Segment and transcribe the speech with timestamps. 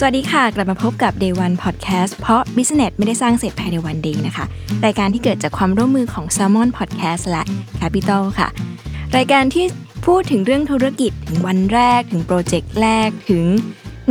[0.00, 4.44] สวัสดีค่ะ กลับมาพบกับ Day One Podcast เพราะ Business ไม่ได้สร้างเสร็จภายในวันเดียวนะคะ
[4.84, 7.42] รายการที่เกิดจากความร่วมมือของ Salmon Podcast และ
[7.80, 8.48] Capital ค่ะ
[9.16, 9.64] รายการที่
[10.06, 13.44] พูดถึงเรื่องธุรกิจถึงวันแรก ถึงโปรเจกต์แรกถึง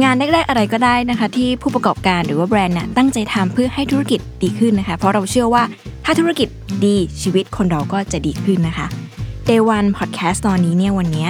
[0.04, 5.64] งานแรกๆอะไรก็ได้นะคะ ที่ผู้ประกอบการหรือว่าแบรนด์เนี่ยตั้งใจทำเพื่อให้ธุรกิจดีขึ้นนะคะ เพราะเราเชื่อว่า
[6.06, 6.48] ถ้าธุรกิจ
[6.86, 8.88] ดีชีวิตคนเราก็จะดีขึ้นนะคะ
[9.48, 11.28] Day One Podcast ตอนนี้เนี่ยวันนี้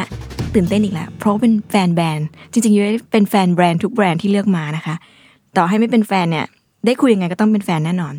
[0.56, 4.96] ตื่นเต้นอีกแล้ว เพราะเป็นแฟนแบรนด์จริงๆยุ้ยเป็นแฟนแบรนด์ทุกแบรนด์ที่เลือกมานะคะ
[5.58, 6.46] ต่อให้ไม่เป็นแฟนเนี่ย
[6.86, 8.14] ได้คุยยังไงก็ต้องเป็นแฟนแน่นอน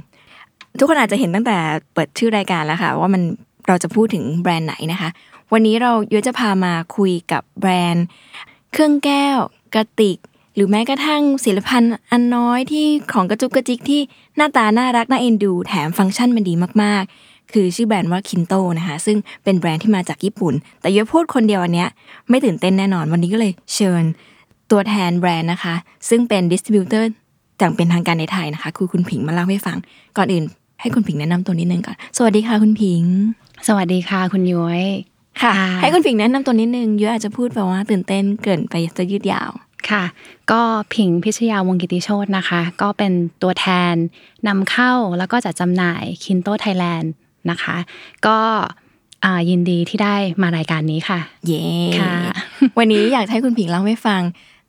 [0.79, 1.57] ทุกคนอาจจะเห็นตั้งแต่
[1.95, 3.23] เปิดชื่อรายการแล้วค่ะ ว่ามัน
[3.69, 5.09] เราจะพูดถึงแบรนด์ไหนนะคะ
[5.53, 8.05] วันนี้เรายุ้ยจะพามาคุยกับแบรนด์
[8.73, 9.37] เครื่องแก้ว
[9.75, 10.19] กระติก
[10.55, 14.01] หรือแม้กระทั่งศิลปันอันน้อยที่ของกระจุกกระจิกที่
[14.37, 21.89] หน้าตาน่ารักน่าเอ็นดู แถมฟังก์ชันมันดีมากๆ คือชื่อแบรนด์ว่า KINTO นะคะ ซึ่งเป็นแบรนด์ที่มาจากญี่ปุ่น แต่ยุ้ยพูดคนเดียวอันเนี้ย
[22.29, 24.03] ไม่ตื่นเต้นแน่นอนวันนี้ก็เลยเชิญ
[24.71, 25.75] ตัวแทนแบรนด์นะคะ
[26.09, 27.09] ซึ่งเป็น distributor
[27.59, 29.77] อย่างเป็นทางการในไทยนะคะ คือคุณผิงมาเล่าให้ฟัง
[30.17, 30.45] ก่อนอื่น
[30.81, 33.03] ให้คุณผิงแนะนำตัวนิดนึงก่อนสวัสดีค่ะคุณผิง
[33.69, 34.83] สวัสดีค่ะคุณยุ้ย
[35.43, 39.51] ค่ะ ให้คุณผิงแนะนำตัวนิดนึงยุ้ยอาจจะพูดแบบว่าตื่นเต้นเกินไปจะยืดยาว
[39.91, 40.05] ค่ะ
[40.51, 40.63] ก็
[40.95, 43.95] ผิงพิชยาวงศ์กิติโชตนะคะ ก็เป็นตัวแทน
[44.49, 47.11] นำเข้าแล้วก็จัดจำหน่าย KINTO Thailand
[47.51, 47.77] นะคะ
[48.27, 48.39] ก็
[49.25, 51.65] อ่ายินดีที่ได้มารายการนี้ค่ะ เย่
[52.01, 52.17] ค่ะ
[52.79, 54.23] วันนี้อยากให้คุณผิงเล่าให้ฟัง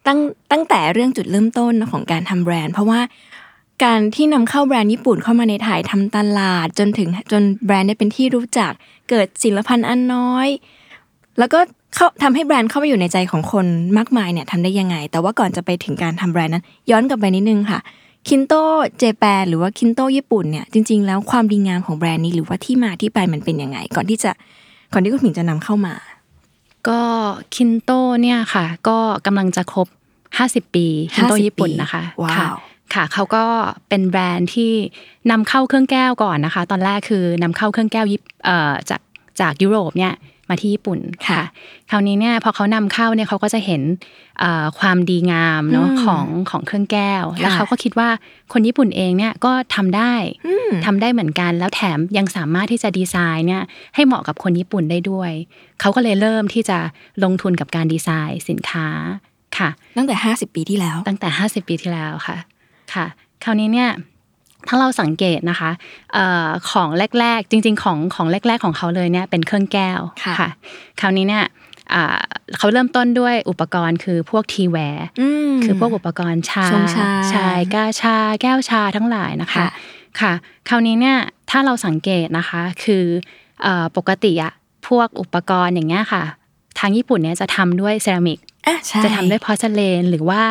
[0.08, 0.20] ตั้ง
[0.52, 3.00] ตั้งแต่เรื่องจุดเริ่มต้นของการทำแบรนด์ เพราะว่า
[3.84, 8.72] การที่นำเข้าแบรนด์ญี่ปุ่นเข้ามาในไทยทำตลาดจนถึงจนแบรนด์ได้เป็นที่รู้จัก
[9.10, 10.48] เกิดศิลปันอันน้อย
[11.40, 11.60] แล้วก็
[11.96, 13.66] เข้าทำให้แบรนด์เข้ามาอยู่ในใจของคน
[13.98, 17.80] มากมายเนี่ยทำได้ยังไง แต่ว่าก่อนจะไปถึงการทำแบรนด์นั้น ย้อนกลับไปนิดนึงค่ะ
[18.30, 18.54] คินโต
[18.98, 24.32] เจแปนหรือว่าคินโตญี่ปุ่นเนี่ยจริง ๆ แล้วความดีงามของแบรนด์นี้หรือว่าที่มาที่ไปมันเป็นยังไง ก่อนที่จะ
[24.94, 25.96] ก่อนที่คุณผิงจะนำเข้ามา
[26.88, 27.02] ก็
[27.56, 29.88] คินโตเนี่ยค่ะ ก็กำลังจะครบ
[30.32, 32.48] 50 ปีคินโต50ญี่ปุ่นนะคะว้าวค่ะ
[32.94, 33.46] ค่ะเขาก็
[33.90, 34.72] เป็นแบรนด์ที่
[35.32, 39.02] นำเข้าเครื่องแก้วก่อนนะคะ ตอนแรกคือนำเข้าเครื่องแก้วญี่เอ่อจาก
[39.42, 40.14] จากยุโรปเนี่ย
[40.50, 41.42] มาที่ญี่ปุ่นค่ะ
[41.90, 43.82] คราวนี้เนี่ยพอเขานำเข้าเนี่ยเขาก็จะเห็น
[44.40, 48.10] เอ่อความดีงามเนาะของของเครื่องแก้ว แล้วเขาก็คิดว่า
[48.54, 50.14] คนญี่ปุ่นเองเนี่ยก็ทำได้
[50.86, 53.64] ทำได้เหมือนกัน แล้วแถมยังสามารถที่จะดีไซน์เนี่ย
[53.96, 55.32] ให้เหมาะกับคนญี่ปุ่นได้ด้วย
[55.80, 56.78] เขาก็เลยเริ่มที่จะ
[57.24, 58.88] ลงทุนกับการดีไซน์สินค้า
[59.58, 62.38] ค่ะ ตั้งแต่ 50 ปีที่แล้ว ตั้งแต่ 50 ปีที่แล้วค่ะ
[62.94, 63.06] ค่ะ
[63.44, 63.90] คราวนี้เนี่ย
[64.68, 65.72] ถ้าเราสังเกตนะคะ
[66.14, 66.90] เอ่อของ
[67.20, 70.00] แรกๆ จริง ๆ ของของแรก ๆ ของเขาเลยเนี่ยเป็นเครื่องแก้ว
[70.40, 70.50] ค่ะ
[71.00, 71.46] คราวนี้เนี่ย
[71.94, 72.18] อ่า
[72.58, 75.06] เขาเริ่มต้นด้วยอุปกรณ์คือพวก teaware อื
[75.52, 79.70] มคือพวกอุปกรณ์ชาชงชาใช่แก้วชา แก้วชาทั้งหลายนะคะค่ะ
[80.20, 80.34] ค่ะ
[80.70, 81.18] คราวนี้เนี่ย
[81.50, 83.06] ถ้าเราสังเกตนะคะคือ
[83.64, 84.54] เอ่อปกติอะ
[84.88, 86.24] พวกอุปกรณ์อย่างเงี้ยค่ะ
[86.80, 90.42] ทางญี่ปุ่นเนี่ยจะทำด้วยเซรามิกอะใช่จะทำด้วย porcelain หรือว่า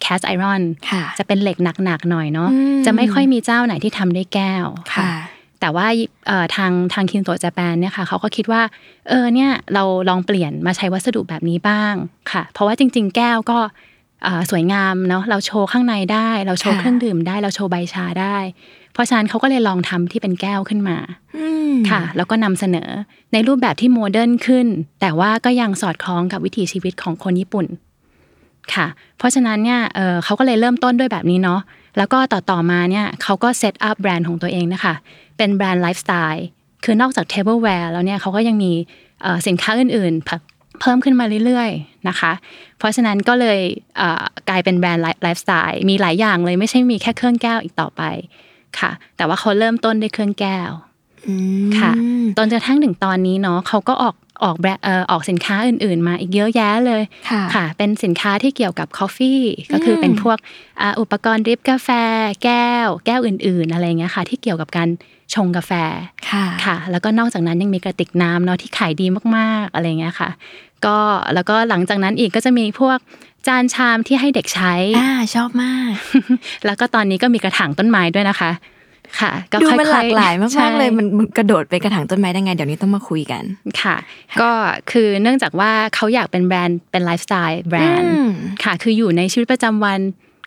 [0.00, 5.10] cast iron ค่ะจะเป็นเหล็กหนักๆหน่อยเนาะอืมจะไม่ค่อยมีเจ้าไหนที่ทำด้วยแก้วค่ะ
[5.60, 5.86] แต่ว่า
[6.26, 8.62] เอ่อทางทาง KINTO ญี่ปุ่นเนี่ยค่ะเขาก็คิดว่า
[9.08, 11.94] เออเนี่ยเราลองเปลี่ยนมาใช้วัสดุแบบนี้บ้าง
[12.32, 13.58] ค่ะ เพราะว่าจริง ๆ แก้วก็
[14.24, 18.36] เอ่อสวยงามเนาะเราโชว์ข้างในได้ เราโชว์ค่ะเครื่องดื่มได้ เราโชว์ใบชาได้
[18.92, 20.96] เพราะฉะนั้นเขาก็เลยลองทำที่เป็นแก้วขึ้นมา
[21.36, 22.88] อืมค่ะ แล้วก็นำเสนอ
[23.32, 24.66] ในรูปแบบที่ modern ขึ้น
[25.00, 27.66] แต่ว่าก็ยังสอดคล้องกับวิถีชีวิตของคนญี่ปุ่น
[28.74, 28.86] ค่ะ
[29.18, 31.60] เพราะฉะนั้นเนี่ยเอ่อเขาก็เลยเริ่มต้นด้วยแบบนี้เนาะ
[31.96, 34.94] แล้วก็ต่อต่อมาเนี่ยเขาก็ set up แบรนด์ของตัวเองนะคะ
[35.36, 36.46] เป็นแบรนด์ไลฟ์สไตล์
[36.84, 38.72] คือนอกจาก tableware แล้วเนี่ยเขาก็ยังมี
[39.46, 42.32] สินค้าอื่นๆ เพิ่มขึ้นมาเรื่อยๆนะคะ
[42.78, 43.60] เพราะฉะนั้นก็เลย
[44.48, 48.02] กลายเป็นแบรนด์ไลฟ์สไตล์มีหลายอย่างเลยไม่ใช่มีแค่เครื่องแก้วอีกต่อไป
[48.78, 50.70] ค่ะ แต่ว่าเขาเริ่มต้นด้วยเครื่องแก้ว
[51.78, 51.92] ค่ะ
[52.36, 57.02] จนกระทั่งถึงตอนนี้เนาะเขาก็ออก ออกแบรนด์ออกสินค้าอื่น ๆ มาอีกเยอะแยะเลย
[57.54, 59.18] ค่ะ เป็นสินค้าที่เกี่ยวกับกาแฟ
[59.72, 60.38] ก็คือเป็นพวก
[61.00, 61.88] อุปกรณ์ดริปกาแฟ
[62.44, 64.88] แก้ว แก้วอื่น ๆ อะไรเงี้ยค่ะ ที่เกี่ยวกับการ
[65.34, 65.72] ชงกาแฟ
[66.30, 69.06] ค่ะค่ะ แล้วก็นอกจากนั้นยังมีกระติกน้ำเนาะที่ขายดี
[69.36, 70.30] มาก ๆ อะไรเงี้ยค่ะ
[70.86, 70.98] ก็
[71.34, 72.98] แล้วก็หลังจากนั้นอีกก็จะมีพวก
[73.46, 75.92] จานชามที่ให้เด็กใช้อ่าชอบมาก
[76.66, 78.50] แล้วก็ตอนนี้ก็มีกระถางต้นไม้ด้วยนะคะ
[79.20, 79.32] ค่ะ
[79.62, 81.06] ดูมันหลากหลายมากๆเลยมัน
[81.38, 83.42] กระโดดไปกระถางต้นไม้ได้ไง เดี๋ยวนี้ต้องมาคุยกัน
[83.82, 83.96] ค่ะ
[84.40, 84.50] ก็
[84.90, 88.10] คือเนื่องจากว่าเขาอยากเป็นแบรนด์เป็นไลฟ์สไตล์แบรนด์
[88.64, 90.00] ค่ะ คืออยู่ในชีวิตประจำวัน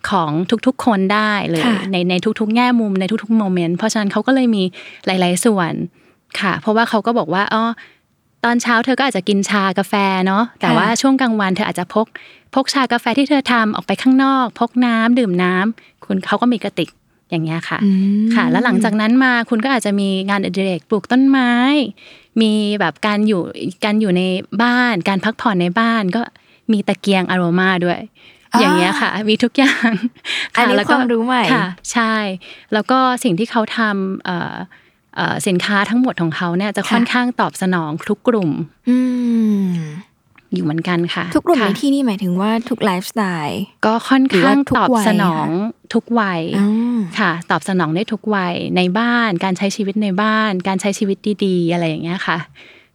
[0.10, 0.32] ของ
[0.68, 4.64] ทุกๆคนได้เลยในในทุกๆ แง่มุมในทุกๆโมเมนต์เพราะฉะนั้นเขาก็เลยมี
[5.06, 5.74] หลาย ๆส่วน
[6.40, 7.64] ค่ะ เพราะว่าเขาก็บอกว่าอ๋อ
[8.46, 9.94] ตอนเช้าเธอก็อาจจะกินชากาแฟ
[10.28, 12.08] เนาะแต่ว่าช่วงกลางวันเธออาจจะพก
[12.56, 16.90] พกชากาแฟที่เธอทำออกไปข้างนอก พกน้ำดื่มน้ำคุณเขาก็มีกระติก
[17.32, 17.80] อย่างเงี้ยค่ะ
[18.36, 21.52] ค่ะ แล้วหลังจากนั้นมาคุณก็อาจจะมีงานอดิเรกปลูกต้นไม้
[22.42, 23.42] มีแบบการอยู่
[23.86, 24.24] การอยู่ใน
[24.64, 26.22] บ้าน การพักผ่อนในบ้านก็
[26.72, 28.00] มีตะเกียงอโรมาด้วย
[28.60, 29.92] อย่างเงี้ยค่ะ มีทุกอย่าง
[30.56, 32.16] อันนี้ความรู้ใหม่ค่ะ ใช่
[32.74, 38.52] แล้วก็สิ่งที่เขาทำสินค้าทั้งหมดของเขาเนี่ยจะค่อนข้างตอบสนองทุกกลุ่ม
[40.54, 45.48] อยู่เหมือนกันค่ะ ทุกกลุ่มในที่นี่หมายถึงว่าทุกไลฟ์สไตล์ก็ค่อนข้างตอบสนอง
[45.94, 46.42] ทุกวัย
[47.20, 52.38] ค่ะ ตอบสนองได้ทุกวัยในบ้าน การใช้ชีวิตในบ้าน การใช้ชีวิตดีๆ อะไรอย่างเงี้ยค่ะ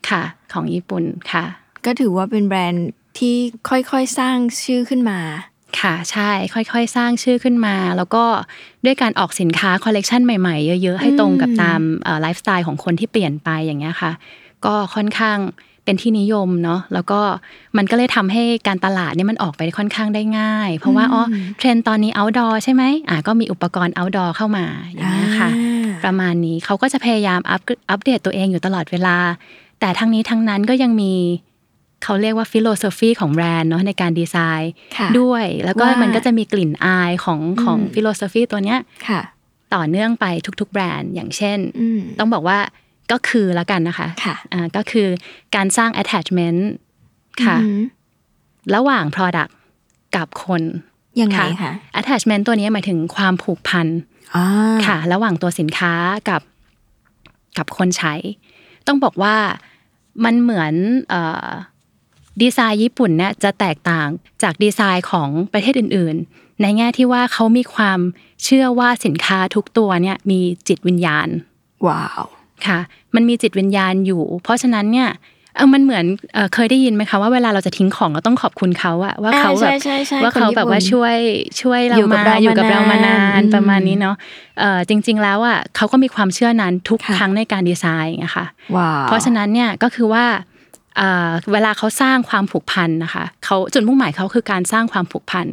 [0.08, 0.22] ค่ะ
[0.52, 1.44] ของญี่ปุ่นค่ะ
[1.84, 2.88] ก็ถือว่าเป็นแบรนด์
[3.18, 3.36] ที่
[3.68, 5.20] ค่อยๆสร้างชื่อขึ้นมา
[5.80, 8.24] ค่ะใช่ค่อยๆ สร้างชื่อขึ้นมา แล้วก็
[8.84, 11.80] ด้วยการออกสินค้าคอลเลกชันใหม่ๆ เยอะ ๆ ให้ตรงกับตาม
[12.20, 14.12] ไลฟ์สไตล์ของคนที่เปลี่ยนไปอย่างเงี้ยค่ะ
[14.64, 15.38] ก็ค่อนข้าง
[15.86, 17.20] เป็นที่นิยมเนาะแล้วก็
[17.76, 21.22] มันก็เลยทำให้การตลาดเนี่ยมันออกไปค่อนข้างได้ง่าย เพราะว่าอ๋อ
[21.58, 25.50] เทรนด์ตอนนี้ outdoor ใช่ไหมอ่าก็มีอุปกรณ์ outdoor เข้ามาอย่างนี้ค่ะ
[26.04, 27.60] ประมาณนี้เขาก็จะพยายามอัป
[27.90, 29.16] อัปเดตตัวเองอยู่ตลอดเวลา
[29.80, 31.14] แต่ทั้งนี้ทั้งนั้นก็ยังมี
[32.04, 34.72] เขาเรียกว่า philosophy ของแบรนด์เนาะในการดีไซน์
[35.20, 38.78] ด้วย แล้วก็มันก็จะมีกลิ่นอายของของ philosophy ตัวเนี้ย
[39.74, 40.26] ต่อเนื่องไป
[40.60, 41.58] ทุกๆ แบรนด์อย่างเช่น
[42.18, 42.58] ต้องบอกว่า
[43.12, 45.08] ก็คือแล้วกันนะคะค่ะอ่าก็คือ
[45.54, 46.60] การสร้าง attachment
[47.44, 47.56] ค่ะ
[48.74, 49.52] ระหว่าง product
[50.16, 50.62] กับคน
[51.20, 53.86] ยังไงคะ attachment ตัวนี้หมายถึงความผูกพัน
[54.86, 55.92] ค่ะ ระหว่างตัวสินค้า
[56.30, 56.42] กับ
[57.58, 58.14] กับคนใช้
[58.86, 59.36] ต้องบอกว่า
[60.24, 60.74] มันเหมือน
[62.42, 64.08] ดีไซน์ญี่ปุ่นเนี่ยจะแตกต่าง
[64.42, 67.98] จากดีไซน์ของประเทศอื่น ๆ ในแง่ที่ว่าเขามีความ
[68.44, 71.28] เชื่อว่าสินค้าทุกตัวเนี่ยมีจิตวิญญาณ
[71.88, 72.24] ว้าว
[72.66, 72.78] ค่ะ
[73.14, 75.10] มันมีจิตวิญญาณอยู่ เพราะฉะนั้นเนี่ย
[75.56, 76.04] เออมันเหมือน
[76.54, 79.72] เคยได้ยินไหมคะว่าเวลาเราจะทิ้งของเราต้องขอบคุณเขาอะว่าเขาแบบ
[80.22, 81.16] ว่าเขาแบบว่าช่วย
[81.60, 84.16] ช่วยเรามาอยู่กับเรามานานประมาณนี้เนาะ
[84.58, 88.46] เออจริง ๆ แล้วอะเขาก็มีความเชื่อนั้นทุกครั้งในการดีไซน์นะคะ
[89.04, 90.24] เพราะฉะนั้นเนี่ยก็คือว่า
[91.52, 95.46] เวลาเขาสร้างความผูกพันนะคะเขาจุดมุ่งหมายเขาคือการสร้างความผูกพัน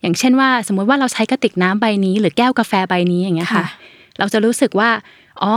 [0.00, 3.66] อย่างเช่นว่า สมมุติว่าเราใช้กระติกน้ำใบนี้ หรือแก้วกาแฟใบนี้อย่างเงี้ยค่ะ
[4.18, 4.90] เราจะรู้สึกว่า
[5.42, 5.54] อ๋อ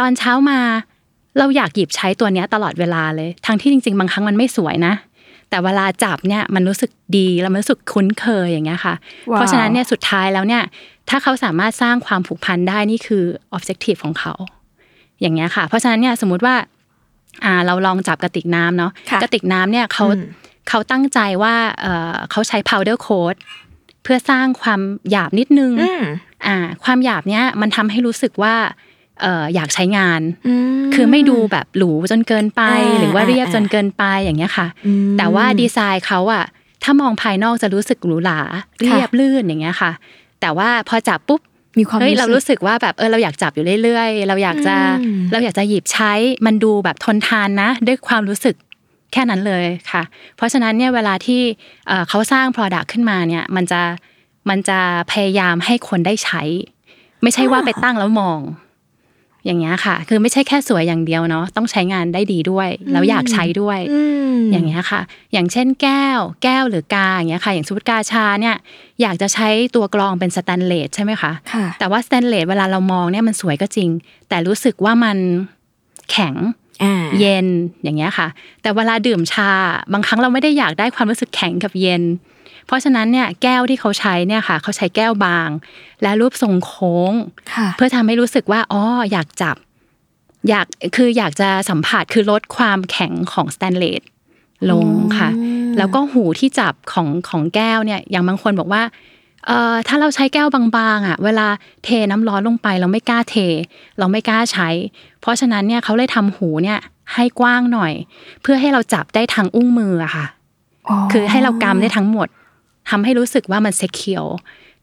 [0.00, 0.58] ตอนเช้ามา
[1.38, 4.94] เราอยากหยิบใช้ตัวเนี้ยตลอดเวลาเลย ทั้งที่จริง ๆ บางครั้งมันไม่สวยนะ
[5.50, 8.94] แต่เวลาจับเนี่ยมันรู้สึกดีแล้วมันรู้สึกคุ้นเคยอย่างเงี้ยค่ะ
[9.32, 10.62] เพราะฉะนั้นเนี่ยสุดท้ายแล้วเนี่ย
[11.08, 13.24] ถ้าเขาสามารถสร้างความผูกพันได้นี่คือ
[13.56, 14.32] objective ของเขา
[15.20, 16.54] อย่างเงี้ยค่ะ เพราะฉะนั้นเนี่ยสมมติว่า
[17.44, 20.06] อ่าเราลองจับกระติกน้ำเนาะกระติกน้ำเนี่ยเขา
[20.68, 23.36] เขาตั้งใจว่าเออเขาใช้ powder coat
[24.02, 25.72] เพื่อสร้างความหยาบนิดนึง
[26.46, 28.54] อ่า ความหยาบเนี้ยมันทำให้รู้สึกว่า
[29.54, 30.20] อยากใช้งาน
[30.94, 32.62] คือไม่ดูแบบหรูจนเกินไป
[32.98, 34.66] หรือว่าเรียบจนเกินไปอย่างเงี้ยค่ะ
[35.18, 36.44] แต่ว่าดีไซน์เขาอะ
[36.82, 38.40] ถ้ามองภายนอกจะรู้สึกหรูหรา
[38.78, 39.92] เรียบลื่นอย่างเงี้ยค่ะ
[40.40, 41.40] แต่ว่าพอจับปุ๊บ
[41.78, 44.76] มีความเฮ้ยเรารู้สึกว่าแบบเออเราอยากจับอยู่เรื่อยๆ เราอยากจะ
[45.32, 46.12] เราอยากจะหยิบใช้
[46.46, 48.54] มันดูแบบทนทานนะ ด้วยความรู้สึก
[49.12, 50.02] แค่นั้นเลยค่ะ
[50.36, 51.42] เพราะฉะนั้นเนี่ยเวลาที่
[52.08, 53.82] เขาสร้าง Product ขึ้นมาเนี่ยมันจะ
[54.48, 54.78] มันจะ
[55.12, 56.42] พยายามให้คนได้ใช้
[57.22, 58.40] ไม่ใช่ว่าไปตั้งแล้วมอง
[59.46, 63.78] อย่างเงี้ยค่ะ คือไม่ใช่แค่สวยอย่างเดียวเนาะต้องใช้งานได้ดีด้วย แล้วอยากใช้ด้วย
[64.52, 65.00] อย่างเงี้ยค่ะ
[65.32, 68.56] อย่างเช่นแก้ว แก้วหรือกาอย่างเงี้ยค่ะ อย่างสมมติกาชาเนี่ย
[69.02, 71.32] อยากจะใช้ตัวกรองเป็นสแตนเลสใช่ไหมคะ
[71.78, 73.88] แต่ว่าสแตนเลสเวลาเรามองเนี่ยมันสวยก็จริง
[74.28, 75.16] แต่รู้สึกว่ามัน
[76.10, 76.34] แข็ง
[77.20, 77.46] เย็น
[77.82, 78.28] อย่างเงี้ยค่ะ
[78.62, 79.50] แต่เวลาดื่มชา
[79.92, 82.02] บางครั้งเราไม่ได้อยากได้ความรู้สึกแข็งกับเย็น
[82.66, 85.48] เพราะฉะนั้นเนี่ยแก้วที่เขาใช้เนี่ยค่ะ เขาใช้แก้วบาง
[86.02, 87.12] และรูปทรงโค้ง
[87.76, 88.82] เพื่อทำให้รู้สึกว่าอ๋อ
[89.12, 89.56] อยากจับ
[90.48, 94.02] อยากคืออยากจะสัมผัสคือลดความแข็งของสแตนเลส
[94.70, 95.28] ลงค่ะ
[95.78, 98.82] แล้วก็หูที่จับของของแก้วเนี่ยอย่างบางคนบอกว่า
[99.46, 101.46] เอ่อถ้าเราใช้แก้วบางๆอะ เวลา
[101.84, 103.36] เทน้ำร้อนลงไปเราไม่กล้าเท
[103.98, 104.68] เราไม่กล้าใช้
[105.20, 106.78] เพราะฉะนั้นเนี่ยเขาเลยทำหูเนี่ย
[107.14, 107.92] ให้กว้างหน่อย
[108.42, 110.26] เพื่อให้เราจับได้ทางอุ้งมืออะค่ะ
[111.12, 112.28] คือให้เรากำได้ทั้งหมด
[112.90, 114.24] ทำให้รู้สึกว่ามันเซ็กเคียว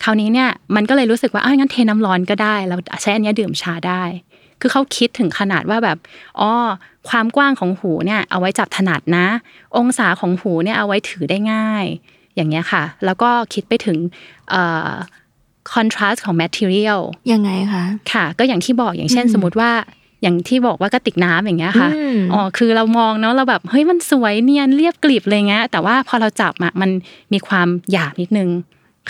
[0.04, 4.04] คราวนี้เนี่ยมันก็เลยรู้สึกว่าอ้าวงั้นเทน้ำร้อนก็ได้เราใช้อันเนี้ยดื่มชาได้
[4.60, 5.98] คือเขาคิดถึงขนาดว่าแบบ
[6.40, 6.52] อ๋อ
[7.10, 9.28] ความกว้างของหูเนี่ยเอาไว้จับถนัดนะ
[9.78, 11.86] องศาของหูเนี่ยเอาไว้ถือได้ง่าย
[12.36, 13.98] อย่างเงี้ยค่ะ แล้วก็คิดไปถึง
[15.74, 17.00] contrast ของ material
[17.32, 17.84] ยังไงคะ
[18.14, 19.72] ค่ะ ก็อย่างที่บอกอย่างเช่นอืมสมมติว่า
[20.24, 26.90] อย่างที่บอกว่ากระติกน้ำอย่างเงี้ยค่ะอืมอ๋อคือเรามองเนาะเราแบบเฮ้ยมันสวยเนียนเรียบกริบเลยเงี้ยแต่ว่าพอเราจับอะมัน
[27.34, 28.50] มีความหยาบนิดนึง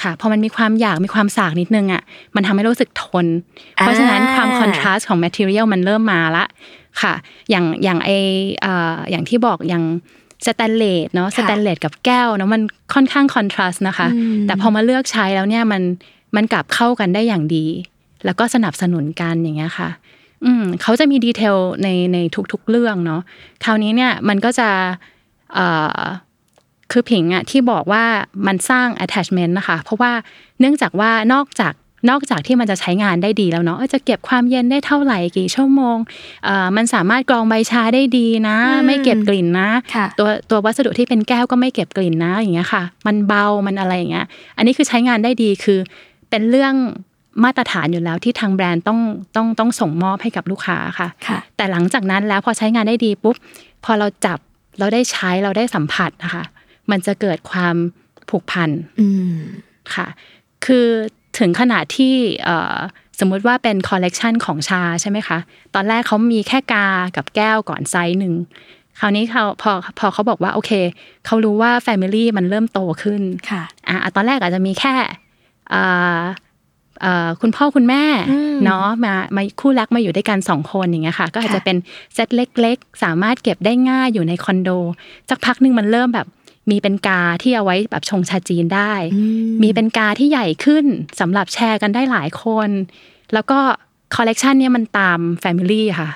[0.01, 2.01] ค่ะพอมันมีความหยาบมีความสากนิดนึงอะ
[2.35, 3.25] มันทำให้รู้สึกทน
[3.75, 6.45] เพราะฉะนั้นความ contrast ของ material มันเริ่มมาละ
[7.01, 7.13] ค่ะ
[7.49, 8.09] อย่างอย่างไอ
[8.61, 9.83] เอ่ออย่างที่บอกอย่าง
[10.45, 12.61] สแตนเลสเนาะสแตนเลสกับแก้วเนาะมัน
[12.93, 15.81] ค่อนข้าง contrast นะคะอืมแต่พอมาเลือกใช้แล้วเนี่ยมัน
[16.35, 17.65] มันกลับเข้ากันได้อย่างดี
[18.25, 19.89] แล้วก็สนับสนุนกันอย่างเงี้ยค่ะ
[20.45, 22.17] อืมเขาจะมี detail ในใน
[22.51, 23.21] ทุกๆเรื่องเนาะ
[23.63, 24.69] คราวนี้เนี่ยมันก็จะ
[25.53, 25.67] เอ่
[25.99, 26.01] อ
[26.91, 28.03] คือผิงอะที่บอกว่า
[28.47, 30.11] มันสร้าง attachment นะคะ เพราะว่า
[30.59, 31.73] เนื่องจากว่านอกจาก
[32.09, 35.97] นอกจากที่มันจะใช้งานได้ดีแล้วเนาะเอ้ยจะเก็บความเย็นได้เท่าไหร่กี่ชั่วโมง
[36.45, 44.25] เอ่อมันสามารถกรองใบชาได้ดีนะอืมไม่เก็บกลิ่นนะค่ะตัวตัววัสดุที่เป็นแก้วก็ไม่เก็บกลิ่นนะอย่างเงี้ยค่ะ มันเบามันอะไรอย่างเงี้ย
[44.57, 45.79] อันนี้คือใช้งานได้ดีคือ
[46.29, 46.73] เป็นเรื่อง
[47.43, 48.99] มาตรฐานอยู่แล้วที่ทางแบรนด์ต้อง
[49.35, 53.35] ต้องต้องส่งมอบให้กับลูกค้าค่ะค่ะ แต่หลังจากนั้นแล้วพอใช้งานได้ดีปุ๊บ
[53.85, 54.39] พอเราจับ
[54.79, 56.43] เราได้ใช้เราได้สัมผัสนะคะ
[56.91, 57.75] มันจะเกิดความ
[58.29, 59.37] ผูกพันอืม
[59.93, 60.07] ค่ะ
[60.65, 60.87] คือ
[61.39, 62.13] ถึงขนาดที่
[62.43, 62.77] เอ่อ
[63.19, 65.37] สมมุติว่าเป็นคอลเลกชันของชาใช่ไหมคะ
[65.75, 68.33] ตอนแรกเขามีแค่กากับแก้วก่อนไซส์หนึ่ง
[68.99, 70.71] คราวนี้เขาพอพอเขาบอกว่าโอเค
[71.25, 75.07] เขารู้ว่า Family มันเริ่มโตขึ้นค่ะอะตอนแรกอาจจะมีแค่อ่า
[75.69, 75.81] เอ่
[76.17, 76.19] อ
[77.41, 81.77] คุณพ่อคุณแม่อืมเนาะมามาคู่รักมาอยู่ด้วยกันสองคนอย่างเงี้ยค่ะ ก็อาจจะค่ะเป็น
[82.13, 84.69] เซตเล็ก ๆ สามารถเก็บได้ง่ายอยู่ในคอนโด
[85.29, 86.27] สักพักหนึ่งมันเริ่มแบบ
[86.71, 89.21] มีเป็นกาที่เอาไว้แบบชงชาจีนได้อื
[89.63, 90.85] มีเป็นกาที่ใหญ่ขึ้น
[91.19, 92.69] สำหรับแชร์กันได้หลายคน
[93.33, 93.59] แล้วก็
[94.15, 96.09] คอลเลกชันเนี้ยมันตาม Family ค่ะ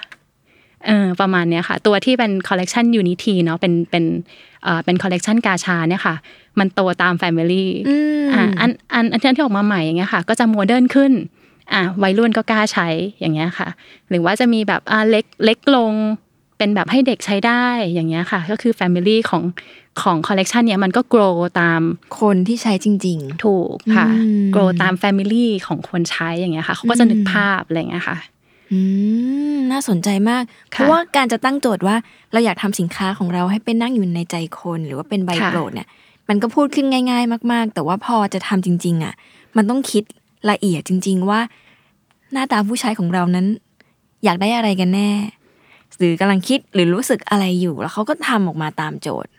[0.85, 4.03] เออประมาณเนี้ยค่ะ ตัวที่เป็นคอลเลกชัน Unitea เนาะเป็นเป็น
[4.63, 6.15] เอ่อเป็นคอลเลกชันกาชาเนี่ยค่ะ
[6.59, 11.11] มันโตตาม Family อืมอ่าอันอันอันที่ออกมาใหม่อย่างเงี้ยค่ะ ก็จะโมเดิร์นขึ้น
[11.73, 12.87] อ่าวัยรุ่นก็กล้าใช้
[13.19, 13.67] อย่างเงี้ยค่ะ
[14.09, 15.93] หรือว่าจะมีแบบอ่าเล็กเล็กลง
[16.57, 19.43] เป็นแบบให้เด็กใช้ได้อย่างเงี้ยค่ะ ก็คือ Family ของ
[20.01, 21.81] ของคอลเลกชันเนี้ยมันก็ grow ตาม
[22.19, 28.36] คนที่ใช้จริงถูกค่ะอืม grow ตาม family ของคนใช้อย่างเงี้ยค่ะเขาก็จะนึกภาพอะไรอย่างเงี้ยค่ะๆ
[28.71, 28.79] อื
[29.53, 31.95] มน่าสนใจมาก เพค่ะราะว่าการจะตั้งโจทย์ว่า
[32.31, 35.87] เราอยากทำสินค้าของเราให้เป็นนั่งอยู่ในใจคนหรือว่าเป็นใบค่ะโปรดเนี่ย
[36.29, 39.13] มันก็พูดขึ้นง่าย ๆ มาก ๆ แต่ว่าพอจะทำจริง ๆ อะ
[39.57, 40.03] มันต้องคิด
[40.51, 41.39] ละเอียดจริง ๆ ว่า
[42.33, 43.47] หน้าตาผู้ใช้ของเรานั้น
[44.23, 45.09] อยากได้อะไรกันแน่
[45.97, 49.31] หรือกำลังคิดหรือรู้สึกอะไรอยู่ แล้วเขาก็ทำออกมาตามโจทย์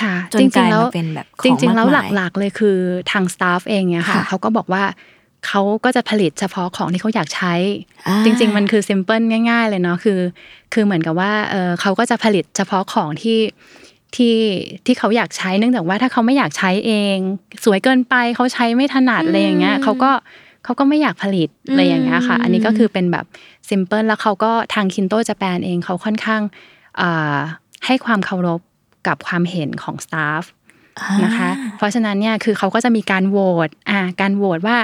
[0.00, 2.76] ค่ะจนจกริลางยๆแล้วมาเป็นแบบของจริง ๆ แล้วมากมายหลักๆเลยคือ
[3.12, 4.82] ทาง staff เองเนี่ยค่ะค่ะเขาก็บอกว่า
[5.46, 7.54] เขาก็จะผลิตเฉพาะของที่เขาอยากใช้
[8.06, 10.20] อ่าจริง ๆ มันคือ simple ง่าย ๆ เลยเนาะคือ
[10.72, 13.40] คือเหมือนกับว่าเออเขาก็จะผลิตเฉพาะของที่
[14.16, 14.36] ที่
[14.86, 17.16] ที่เขาอยากใช้เนื่องจากว่าถ้าเขาไม่อยากใช้เอง
[17.64, 20.10] สวยเกินไปเขาใช้ไม่ถนัดอะไรอย่างเงี้ยเขาก็
[20.64, 23.24] เขาก็ไม่อยากผลิตอะไรอย่างเงี้ยค่ะ อันนี้ก็คือเป็นแบบ
[23.68, 26.42] simple แล้วเขาก็ทาง Kinto Japan เองเขาค่อนข้าง
[27.00, 27.38] อ่า
[27.86, 28.60] ให้ความเคารพ
[29.06, 30.42] กับความเห็นของ staff
[31.24, 34.76] นะคะ เพราะฉะนั้นเนี่ยคือเขาก็จะมีการโหวตอ่าการโหวตว่า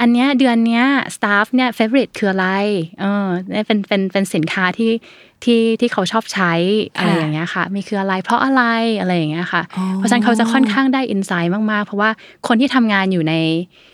[0.00, 0.84] อันเนี้ยเดือนเนี้ย
[1.14, 2.48] staff เนี่ย favor คืออะไร
[3.00, 4.92] เออเนี่ยเป็นเป็นเป็นสินค้าที่
[5.44, 6.52] ที่ที่เขาชอบใช้
[6.96, 8.62] อะไรอย่างเงี้ยค่ะ มีคืออะไรเพราะอะไร
[9.00, 12.10] อะไรอย่างเงี้ยค่ะอ๋อเพราะฉะนั้นเขาจะค่อนข้างได้อินไซต์มากๆ เพราะว่า
[12.48, 13.34] คนที่ทำงานอยู่ใน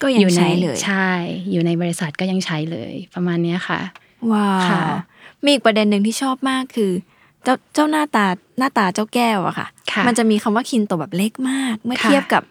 [0.02, 1.08] ก็ยังอยู่ในใช้เลยใช่
[1.52, 3.80] อยู่ในบริษัทก็ยังใช้เลยประมาณเนี้ยค่ะ
[4.32, 4.92] ว้าค่ะว
[5.44, 6.92] มีอีกประเด็นหนึ่งที่ชอบมากคือ
[7.44, 8.26] เจ้าเจ้าหน้าตา
[8.58, 12.42] หน้าตาเจ้าแก้วอะค่ะค่ะมันจะมีคำว่าคินโตแบบเล็กมาก เมื่อค่ะเทียบกับ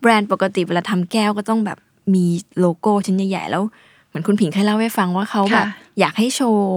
[0.00, 1.78] แบรนด์ปกติเวลาทำแก้วก็ต้องแบบ
[2.14, 2.24] มี
[2.60, 3.62] โลโก้ชิ้นใหญ่ๆแล้ว
[4.08, 6.70] เหมือนคุณผิงเคยเล่าให้ฟังว่าเขาแบบค่ะอยากให้โชว์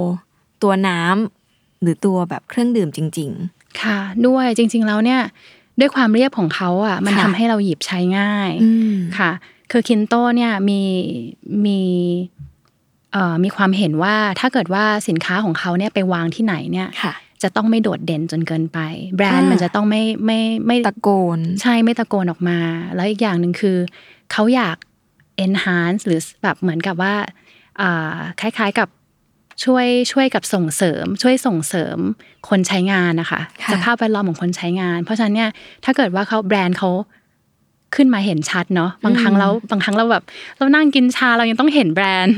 [0.64, 3.32] ตัวน้ำหรือตัวแบบเครื่องดื่มจริง
[3.84, 5.22] ค่ะ ด้วยจริง ๆ แล้วเนี่ย
[5.80, 9.32] ด้วยความเรียบของเขาอะ มันค่ะทำให้เราหยิบใช้ง่ายๆอืมค่ะ
[9.72, 10.82] คือคินโตเนี่ยมี
[11.66, 11.80] มี
[13.12, 17.14] เอ่อมีความเห็นว่าถ้าเกิดว่าสินค้าของเขาเนี่ยไปวางที่ไหนเนี่ยค่ะ
[17.44, 18.80] จะต้องไม่โดดเด่นจนเกินไป
[19.16, 22.60] แบรนด์อ่ามัมันจะต้องไม่ไม่ไม่ตะโกน ใช่ไม่ตะโกนออกมา
[22.96, 23.78] แล้วอีกอย่างหนึ่งคือ
[24.32, 24.78] เขาอยาก
[25.46, 27.16] enhance หรือแบบเหมือนกับว่า
[27.82, 28.90] อ่าคล้ายๆกับ
[29.66, 31.98] ช่วยช่วยกับส่งเสริม ช่วยส่งเสริม
[32.50, 35.50] คนใช้งานนะคะค่ะสภาพแวดล้อมของคนใช้งาน เพราะฉะนั้นเนี่ย
[35.86, 36.90] ถ้าเกิดว่าเขาแบรนด์เขา
[37.96, 40.24] ขึ้นมาเห็นชัดเนาะบางครั้งเราบางครั้งเราแบบ
[40.58, 42.36] เรานั่งกินชาเรายังต้องเห็นแบรนด์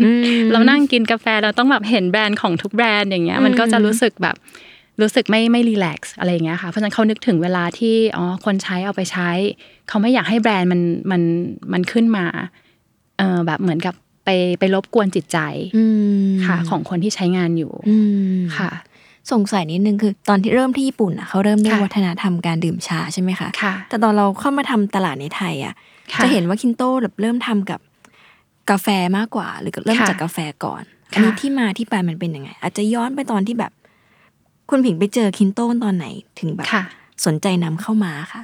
[0.52, 4.36] เรานั่งกินกาแฟเราต้องแบบเห็นแบรนด์ของทุกแบรนด์อย่างเงี้ยมันก็จะรู้สึกแบบ
[5.02, 9.30] รู้สึกไม่ไม่รีแลกซ์อะไรอย่างเงี้ยค่ะเพราะฉะนั้นเขานึกถึงเวลาที่อ๋อคนใช้เอาไปใช้
[9.88, 11.22] เขาไม่อยากให้แบรนด์มันมัน
[11.74, 12.26] มันขึ้นมา
[13.18, 13.96] เออแบบเหมือนกับ
[14.26, 14.30] ไป
[14.60, 15.40] ไปรบกวนจิตใจ
[15.78, 15.84] อื
[16.28, 17.98] มค่ะ ของคนที่ใช้งานอยู่อื
[18.38, 18.72] มค่ะ
[19.32, 25.76] สงสัยนิดนึงคือ ตอนที่เริ่มที่ญี่ปุ่นอะเขาเริ่มด้วยค่ะวัฒนธรรมการดื่มชาใช่ไหมคะค่ะ แต่ตอนเราเข้ามาทำตลาดในไทยอะ
[26.14, 27.80] ค่ะ จะเห็นว่าคินโต้แบบเริ่มทำกับ
[28.70, 33.72] กาแฟมากกว่า หรือเริ่มค่ะจากกาแฟก่อนค่ะอันนี้ที่มาที่ไปมันเป็นยังไง อาจจะย้อนไปตอนที่แบบ
[34.70, 36.06] คุณผิงไปเจอคินโต้ตอนไหน
[36.40, 36.84] ถึงแบบค่ะ
[37.26, 38.42] สนใจนำเข้ามาค่ะ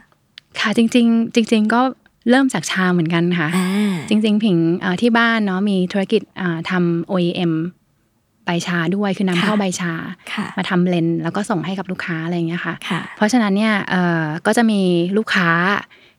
[0.60, 1.82] ค่ะจริง ๆ จริง ๆ ก็
[2.30, 7.54] เริ่มจากชาเหมือนกันค่ะอ่าจริง ๆ ผิงเอ่อที่บ้านเนาะมีธุรกิจอ่าทำ OEM
[8.46, 9.94] ใบชาด้วยคือนำค่ะเข้าใบชา
[10.34, 14.82] ค่ะมาทำเลนส์แล้วก็ส่งให้กับลูกค้าอะไรอย่างเงี้ยค่ะค่ะเพราะฉะนั้นเนี่ยเอ่อก็จะมี
[15.18, 15.50] ลูกค้า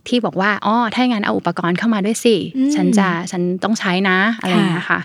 [0.08, 5.00] ที่บอกว่าอ๋อถ้าอย่างนั้นเอาอุปกรณ์เข้ามาด้วยสิอืมฉันจะฉันต้องใช้นะอะไรอย่างเงี้ยค่ะ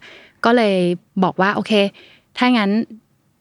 [0.45, 0.75] ก็เลย
[1.23, 1.71] บอกว่าโอเค
[2.37, 2.71] ถ้างั้น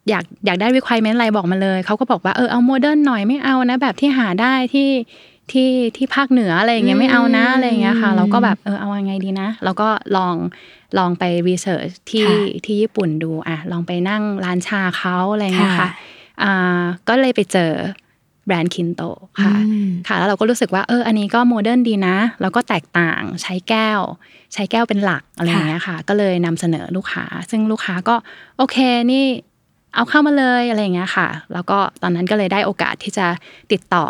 [0.08, 4.88] อยากอยากได้ requirement อะไรบอกมาเลย เขาก็บอกว่าเออเอาโมเดิร์นหน่อยไม่เอานะ แบบที่หาได้ที่
[5.52, 10.34] ที่ที่ภาคเหนืออะไรอย่างเงี้ยไม่เอานะอะไรอย่างเงี้ยค่ะ เราก็แบบเออเอายังไงดีนะ เราก็ลอง
[10.98, 15.90] ลองไป research ที่ค่ะที่ญี่ปุ่นดูอะลองไปนั่งร้านชาเขาอะไรอย่างเงี้ยค่ะค่ะ
[16.42, 17.72] อ่าก็เลยไปเจอ
[18.46, 19.02] แบรนด์ Kinto
[19.42, 24.00] ค่ะอืมค่ะแล้วเราก็รู้สึกว่าเอออันนี้ก็โมเดิร์นดีนะ แล้วก็แตกต่างใช้แก้ว
[24.54, 28.16] ใช้แก้วเป็นหลักอะไรอย่างเงี้ยค่ะ ก็เลยนำเสนอลูกค้า ซึ่งลูกค้าก็
[28.58, 28.76] โอเค
[29.12, 29.24] นี่
[29.94, 33.26] เอาเข้ามาเลยอะไรอย่างเงี้ยค่ะ แล้วก็ตอนนั้นก็เลยได้โอกาสที่จะ
[33.72, 34.06] ติดต่อ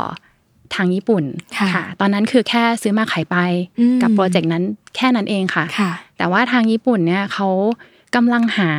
[0.75, 1.25] ทางญี่ปุ่น
[1.59, 3.37] ค่ะ ตอนนั้นคือแค่ซื้อมาขายไป
[3.81, 4.65] อืมกับโปรเจกต์นั้น
[4.97, 7.49] แค่นั้นเองค่ะค่ะ แต่ว่าทางญี่ปุ่นเนี่ยเขา
[8.15, 8.73] กำลังหา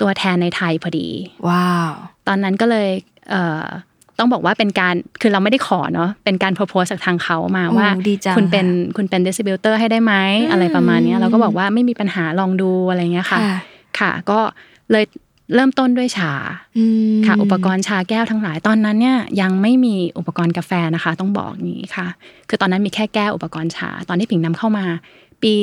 [0.00, 1.08] ตัวแทนในไทยพอดี
[1.48, 1.92] ว้าว
[2.28, 2.88] ตอนนั้นก็เลย
[3.30, 3.64] เอ่อ
[4.18, 13.56] ต้องบอกว่าเป็นการคือเราไม่ได้ขอเนาะเป็นการ propose จากทางเขามาโอ้ว่าดีจังคุณเป็นค่ะคุณเป็น distributor ให้ได้ไหมอืมอะไรประมาณเนี้ยเราก็บอกว่าไม่มีปัญหาลองดูอะไรเงี้ยค่ะ ค่ะ
[13.98, 14.38] ค่ะก็
[14.90, 15.04] เลย
[15.54, 16.32] เริ่มต้นด้วยชา
[16.76, 22.06] อืมค่ะ อุปกรณ์ชาแก้วทั้งหลายตอนนั้นเนี่ยยังไม่มีอุปกรณ์กาแฟนะคะ ต้องบอกอย่างนี้ค่ะ
[22.48, 24.86] คือตอนนั้นมีแค่แก้วอุปกรณ์ชา ตอนที่ผิงนำเข้ามา
[25.42, 25.54] ปี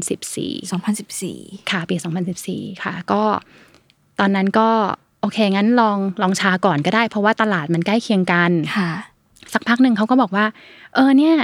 [0.00, 0.70] 2014
[1.02, 1.96] 2014 ค่ะ ปี
[2.40, 3.22] 2014 ค่ะ ก็
[4.20, 4.68] ตอนนั้นก็
[5.20, 8.90] โอเคงั้นลองลองชาก่อนก็ได้ เพราะว่าตลาดมันใกล้เคียงกันค่ะ
[9.52, 10.46] สักพักหนึ่งเขาก็บอกว่า
[10.94, 11.36] เออเนี่ย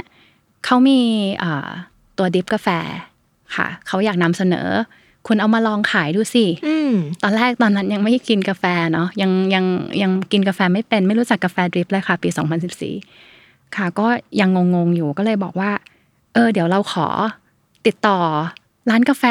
[0.65, 0.99] เขามี
[1.39, 1.69] เอ่อ
[2.17, 2.67] ตัวดิฟกาแฟ
[3.55, 4.67] ค่ะเขาอยากนำเสนอ
[5.27, 6.91] คุณเอามาลองขายดูสิอืม
[7.23, 9.65] ตอนแรกตอนนั้นยังไม่กินกาแฟเนาะยังยัง
[10.01, 12.29] ยังกินกาแฟไม่เป็น ไม่รู้จักกาแฟดริปเลยค่ะ ปี
[13.01, 14.07] 2014 ค่ะ ก็
[14.39, 15.71] ยังงงๆอยู่ก็เลยบอกว่า
[16.33, 17.07] เออ เดี๋ยวเราขอ
[17.85, 18.19] ติดต่อ
[18.89, 19.25] ร้านกาแฟ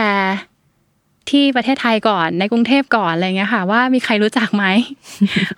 [1.31, 4.65] ที่ประเทศไทยก่อนในกรุงเทพก่อนอะไรเงี้ยค่ะ ว่ามีใครรู้จักไหม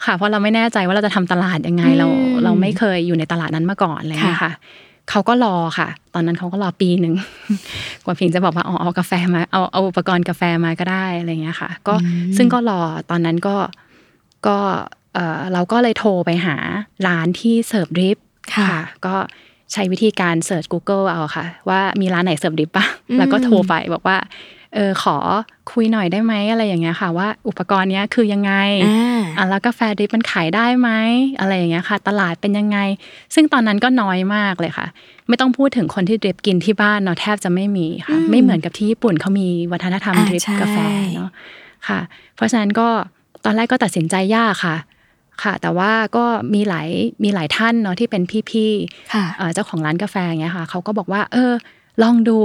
[0.05, 7.15] ค่ะ เพราะเราไม่แน่ใจว่าเราจะทำตลาดยังไงเราอืมเราไม่เคยอยู่ในตลาดนั้นมาก่อนอะไรเงี้ยค่ะค่ะ เขาก็รอค่ะ ตอนนั้นเขาก็รอปีหนึ่ง
[8.05, 11.95] กว่าพิงจะบอกว่าอ๋อเอากาแฟมาเอาเอาอุปกรณ์กาแฟมาก็ได้อะไรเงี้ยค่ะ ก็
[12.37, 13.57] ซึ่งก็รอตอนนั้นก็
[14.47, 14.59] ก็
[15.15, 16.57] เออเราก็เลยโทรไปหา
[17.07, 18.19] ร้านที่เสิร์ฟดริป
[18.57, 18.73] ค่ะ
[19.07, 19.15] ก็
[19.73, 22.87] ใช้วิธีการเสิร์ช Google เอาค่ะ ว่ามีร้านไหนเสิร์ฟดริปป่ะ
[23.19, 24.17] แล้วก็โทรไปบอกว่า
[24.75, 25.17] เออขอ
[25.73, 28.53] คุยหน่อยได้ไหมอะไรอย่างเงี้ยค่ะ ว่าอุปกรณ์เนี้ยคือยังไง
[28.87, 30.91] อ่าอะแล้วกาแฟดริปมันขายได้ไหม
[31.41, 32.79] อะไรอย่างเงี้ยค่ะ ตลาดเป็นยังไง
[33.35, 34.87] ซึ่งตอนนั้นก็น้อยมากเลยค่ะ
[35.29, 40.79] ไม่ต้องพูดถึงคนที่ดริปกินที่บ้านเนาะแทบจะไม่มีค่ะ ไม่เหมือนกับที่ญี่ปุ่นเขามีวัฒนธรรมอ่าดริปใช่กาแฟ
[41.17, 41.31] เนาะ
[41.89, 42.01] ค่ะ
[42.37, 42.89] เพราะฉะนั้นก็
[43.45, 44.77] ตอนแรกก็ตัดสินใจยากค่ะ
[45.43, 46.89] ค่ะ แต่ว่าก็มีหลาย
[47.25, 51.53] มีหลายท่านเนาะที่เป็นพี่ๆค่ะเอ่อเจ้าของร้านกาแฟอย่างเงี้ยค่ะเขาก็บอกว่า เออ
[52.03, 52.39] ลองดู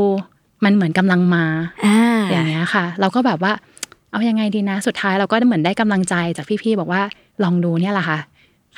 [0.63, 1.45] มันเหมือนกำลังมา
[1.85, 1.99] อ่า
[2.31, 3.53] อย่างเงี้ยค่ะ เราก็แบบว่า
[4.11, 7.01] เอายังไงดีนะ สุดท้ายเราก็เหมือนได้กำลังใจจากพี่ๆบอกว่า
[7.43, 8.19] ลองดูเนี่ยแหละค่ะ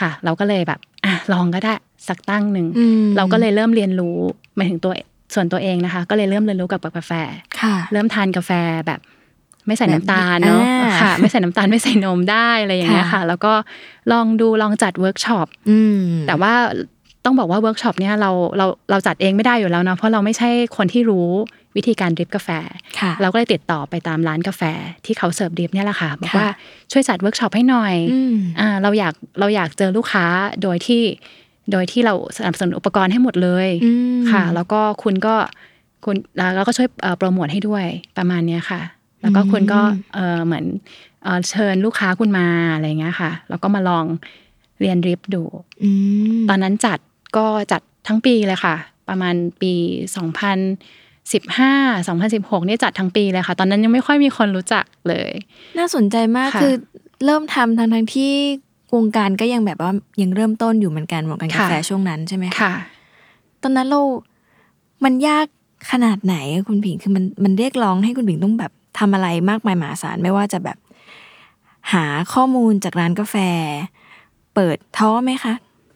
[0.02, 1.74] ค่ะ เราก็เลยแบบอะลองก็ได้
[2.08, 4.18] สักตั้งหนึ่งอืมเราก็เลยเริ่มเรียนรู้
[4.56, 4.94] หมายถึงตัว
[5.34, 7.12] ส่วนตัวเองนะคะ ก็เลยเริ่มเรียนรู้กับกาแฟ
[7.60, 8.52] ค่ะเริ่มทานกาแฟ
[8.88, 9.00] แบบ
[9.68, 13.54] ไม่ใส่น้ำตาลเนาะอ่าค่ะ ไม่ใส่น้ำตาลไม่ใส่นมได้อะไรอย่างเงี้ยค่ะค่ะแล้วก็
[14.12, 16.54] ลองดูลองจัดเวิร์กช็อปอืมแต่ว่า
[17.26, 21.30] ต้องบอกว่าเวิร์กช็อปเนี่ยเราเราเราจัดเองไม่ได้อยู่แล้วเนาะเพราะเราไม่ใช่คนที่รู้
[21.76, 22.50] วิธีการดริปกาแฟ
[23.00, 24.62] ค่ะเราก็เลยติดต่อไปตามร้านกาแฟ
[25.06, 26.50] ที่เขาเสิร์ฟดริปเนี่ยแหละค่ะบอกค่ะว่า
[26.92, 30.26] ช่วยจัดเวิร์กช็อปให้หน่อยอืมอ่าเราอยากเราอยากเจอลูกค้า
[30.64, 31.02] โดยที่
[31.72, 35.36] โดยที่เราสนับสนุนอุปกรณ์ให้หมดเลยอืมค่ะ แล้วก็คุณก็
[36.06, 36.16] คุณ
[36.56, 37.86] แล้วก็ช่วยเอ่อโปรโมทให้ด้วย
[38.18, 38.82] ประมาณเนี้ยค่ะ
[39.22, 39.82] แล้วก็คุณก็
[40.14, 40.66] เออเหมือน
[41.24, 44.06] เอ่อเชิญลูกค้าคุณมาอะไรเงี้ยค่ะ แล้วก็มาลอง
[44.80, 45.44] เรียนดริปดู
[45.84, 45.90] อื
[46.38, 47.00] มตอนนั้นจัด
[47.38, 48.76] ก็จัดทั้งปีเลยค่ะ
[49.10, 49.74] ประมาณปี
[51.36, 55.32] 2015 2016นี่จัดทั้งปีเลยค่ะ ตอนนั้นยังไม่ค่อยมีคนรู้จักเลย
[55.78, 56.74] น่าสนใจมากค่ะคือ
[57.26, 58.34] เริ่มทำทั้งทั้งๆที่
[58.96, 62.74] วงการก็ยังแบบว่ายังเริ่มต้นอยู่เหมือนกันวงการกาแฟช่วงนั้นใช่ไหมค่ะ
[63.62, 64.02] ตอนนั้นเรา
[65.04, 65.46] มันยาก
[65.92, 70.78] ขนาดไหนอะคุณผิงคือมันมันเรียกร้องให้คุณผิงต้องแบบทำอะไรมากมายมหาศาลไม่ว่าจะแบบ
[71.94, 73.36] หาข้อมูลจากร้านกาแฟ
[74.56, 75.54] เปิดท้อไหมคะ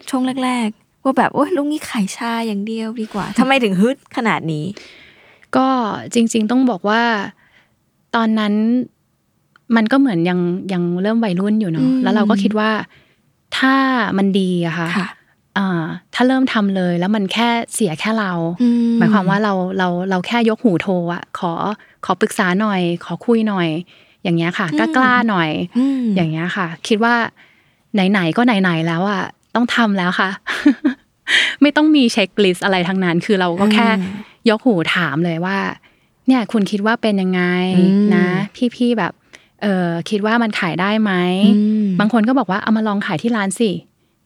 [0.09, 4.65] ช่วงแรกๆ ว่าแบบโอ้ยลุงนี้ขายชาอย่างเดียวดีกว่าทำไมถึงฮึดขนาดนี้
[5.55, 5.67] ก็
[6.13, 7.01] จริง ๆ ต้องบอกว่า
[8.15, 8.53] ตอนนั้น
[9.75, 10.39] มันก็เหมือนยัง
[10.73, 12.71] ยังเริ่มวัยรุ่นอยู่เนาะอืมแล้วเราก็คิดว่า
[13.57, 13.75] ถ้า
[14.17, 15.07] มันดีอะค่ะค่ะ
[15.57, 21.51] อ่าถ้าเริ่มทำเลยแล้วมันแค่เสียแค่เราอืหมายความว่าเราเราเราแค่ยกหูโทรอะขอ
[22.05, 23.67] ขอปรึกษาหน่อย ขอคุยหน่อย
[24.23, 27.15] อย่างเงี้ยค่ะกล้ากล้าหน่อยอืมอย่างเงี้ยค่ะ คิดว่า
[28.11, 29.23] ไหนๆก็ไหนๆแล้วอะ
[29.55, 30.29] ต้องทำแล้วค่ะ
[31.61, 33.87] ไม่ต้องมีเช็คลิสต์อะไรทั้งนั้น คือเราก็แค่
[34.49, 35.57] ยกหูถามเลยว่า
[36.27, 37.41] เนี่ยคุณคิดว่าเป็นยังไง
[37.77, 38.27] อืมนะ
[38.75, 39.13] พี่ๆแบบ
[39.61, 41.11] เออคิดว่ามันขายได้ไหม
[41.55, 43.71] อืมบางคนก็บอกว่าเอามาลองขายที่ร้านสิ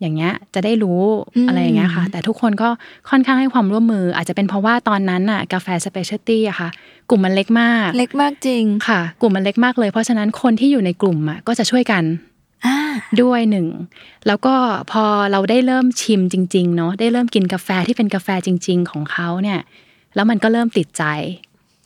[0.01, 1.01] อย่างเงี้ยจะได้รู้
[1.35, 2.69] อืมอะไรอย่างเงี้ยค่ะ แต่ทุกคนก็
[3.09, 6.69] ค่อนข้างให้ความร่วมมือ อาจจะเป็นเพราะว่าตอนนั้นน่ะกาแฟ specialty อะค่ะ
[7.09, 12.36] กลุ่มมันเล็กมาก เล็กมากจริงค่ะ กลุ่มมันเล็กมากเลยเพราะฉะนั้นคนที่อยู่ในกลุ่มอะก็จะช่วยกันอ่า
[13.21, 13.67] ด้วยหนึ่ง
[14.27, 14.55] แล้วก็
[14.91, 19.59] พอเราได้เริ่มชิมจริงๆเนาะได้เริ่มกินกาแฟที่เป็นกาแฟจริง ๆ ของเขาเนี่ย
[20.15, 21.03] แล้วมันก็เริ่มติดใจ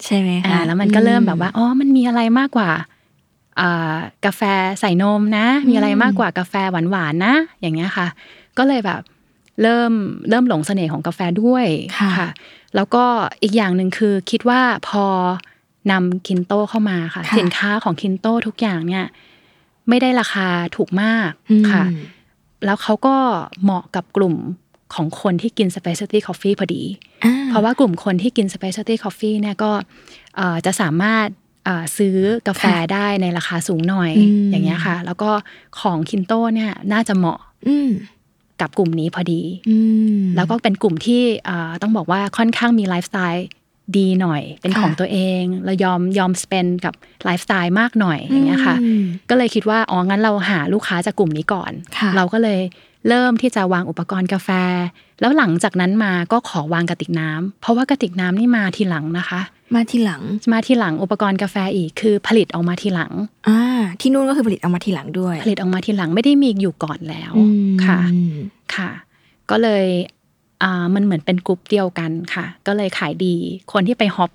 [0.03, 2.69] ใช่ไหมคะอ่าแล้วมันก็เริ่มแบบว่าอ๋อมันมีอะไรมากกว่า
[3.60, 4.41] อ่ากาแฟ
[4.79, 8.07] ใส่นมนะ มีอะไรมากกว่ากาแฟหวานๆนะ อย่างเงี้ยค่ะ
[8.57, 9.01] ก็เลยแบบ
[9.62, 9.91] เริ่ม
[10.29, 11.65] เริ่มหลงเสน่ห์ของกาแฟด้วย
[11.99, 12.29] ค่ะ
[12.75, 13.03] แล้วก็
[13.43, 15.05] อีกอย่างหนึ่งคือคิดว่าพอ
[15.91, 19.05] นำคินโตเข้ามาค่ะค่ะสินค้าของคินโตทุกอย่างเนี่ย
[19.89, 21.83] ไม่ได้ราคาถูกมากอืมค่ะ
[22.65, 23.15] แล้วเขาก็
[23.63, 24.35] เหมาะกับกลุ่ม
[24.93, 26.83] ของคนที่กิน specialty coffee พอดี
[27.23, 29.71] อ่าเพราะว่ากลุ่มคนที่กิน specialty coffee เนี่ยก็
[30.35, 31.27] เอ่อจะสามารถ
[31.65, 32.17] เอ่อซื้อ
[32.47, 35.31] กาแฟค่ะได้ในราคาสูงหน่อยอืมอย่างเงี้ยค่ะ แล้วก็
[35.79, 37.89] ของคินโตเนี่ยน่าจะเหมาะอืม
[38.61, 39.77] กับกลุ่มนี้พอดีอื
[40.19, 43.47] มแล้วก็เป็นกลุ่มที่เอ่อต้องบอกว่าค่อนข้างมีไลฟ์สไตล์
[43.97, 52.59] ดีหน่อย เป็นค่ะของตัวเองเรายอมยอมสเปนกับไลฟ์สไตล์มากหน่อยอย่างเงี้ยค่ะอืมก็เลยคิดว่าอ๋องั้นเราหาลูกค้าจากกลุ่มนี้ก่อนค่ะเราก็เลย
[53.09, 54.49] เริ่มที่จะวางอุปกรณ์กาแฟ
[55.21, 59.41] แล้วหลังจากนั้นมาก็ขอวางกระติกน้ำเพราะว่ากระติกน้ำนี่มาทีหลังนะคะ
[59.75, 63.11] มาทีหลังมาทีหลังอุปกรณ์กาแฟอีกคือผลิตออกมาทีหลัง
[63.47, 63.59] อ่า
[64.01, 67.99] ที่นู่นก็คือผลิตออกมาทีหลังด้วย ผลิตออกมาทีหลังไม่ได้มีอยู่ก่อนแล้วอืมค่ะ
[68.75, 68.89] ค่ะ
[69.49, 70.20] ก็เลยอ่า
[70.95, 73.36] มันเหมือนเป็นกลุ่มเดียวกันค่ะ ก็เลยขายดี
[73.74, 74.32] คนที่ไปฮอป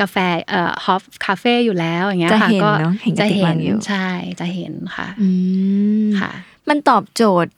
[0.00, 0.16] กาแฟ
[0.48, 4.08] เอ่อฮอปคาเฟ่อยู่แล้วอย่างเงี้ยจะค่ะเห็นก็เนอะเห็นกระจะติกเห็วานงอยู่ใช่
[4.40, 5.28] จะเห็นค่ะอื
[6.04, 6.32] มค่ะ
[6.68, 7.52] มันตอบโจทย์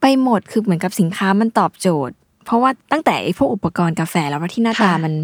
[0.00, 5.14] ไปหมดคือเหมือนกับสินค้ามันตอบโจทย์ เพราะว่าตั้งแต่ไอ้พวกอุปกรณ์กาแฟแล้วว่าที่หน้าตาค่ะมัน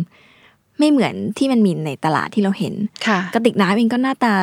[0.78, 2.74] ไม่เหมือนที่มันมีในตลาดที่เราเห็น
[3.06, 4.34] ค่ะกระติกน้ำเองก็หน้าตา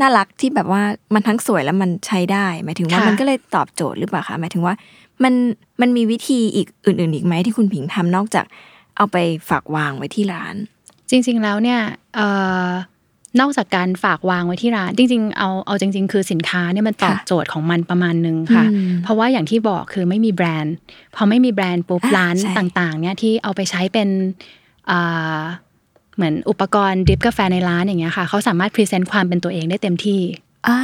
[0.00, 0.82] น่ารักที่แบบว่า
[1.14, 4.74] มันทั้งสวยแล้วมันใช้ได้ หมายถึงว่าค่ะมันก็เลยตอบโจทย์หรือเปล่าคะหมายถึงว่า
[5.24, 5.34] มัน
[5.80, 8.44] มันมีวิธีอีกอื่น ๆ อีกไหมที่คุณผิงทำนอกจาก
[8.96, 9.16] เอาไป
[9.48, 10.54] ฝากวางไว้ที่ร้าน
[11.10, 11.80] จริง ๆ แล้วเนี่ย
[12.14, 12.26] เอ่
[12.66, 12.68] อ
[13.40, 20.74] นอกจากการฝากวางไว้ที่ร้าน จริง ๆ เอาเอาจริง ๆ คือสินค้าเนี่ยมันตอบค่ะโจทย์ของมันประมาณหนึ่งค่ะอืมเพราะว่าอย่างที่บอกคือไม่มีแบรนด์
[21.14, 24.08] พอไม่มีแบรนด์ปุ๊บอ่าร้านใช่ต่าง ๆ เนี่ยที่เอาไปใช้เป็น
[24.90, 25.40] อ่า
[26.16, 30.20] เหมือนอุปกรณ์ดริปกาแฟในร้านอย่างเงี้ยค่ะเขาสามารถพรีเซนต์ความเป็นตัวเองได้เต็มที่
[30.68, 30.80] อ่า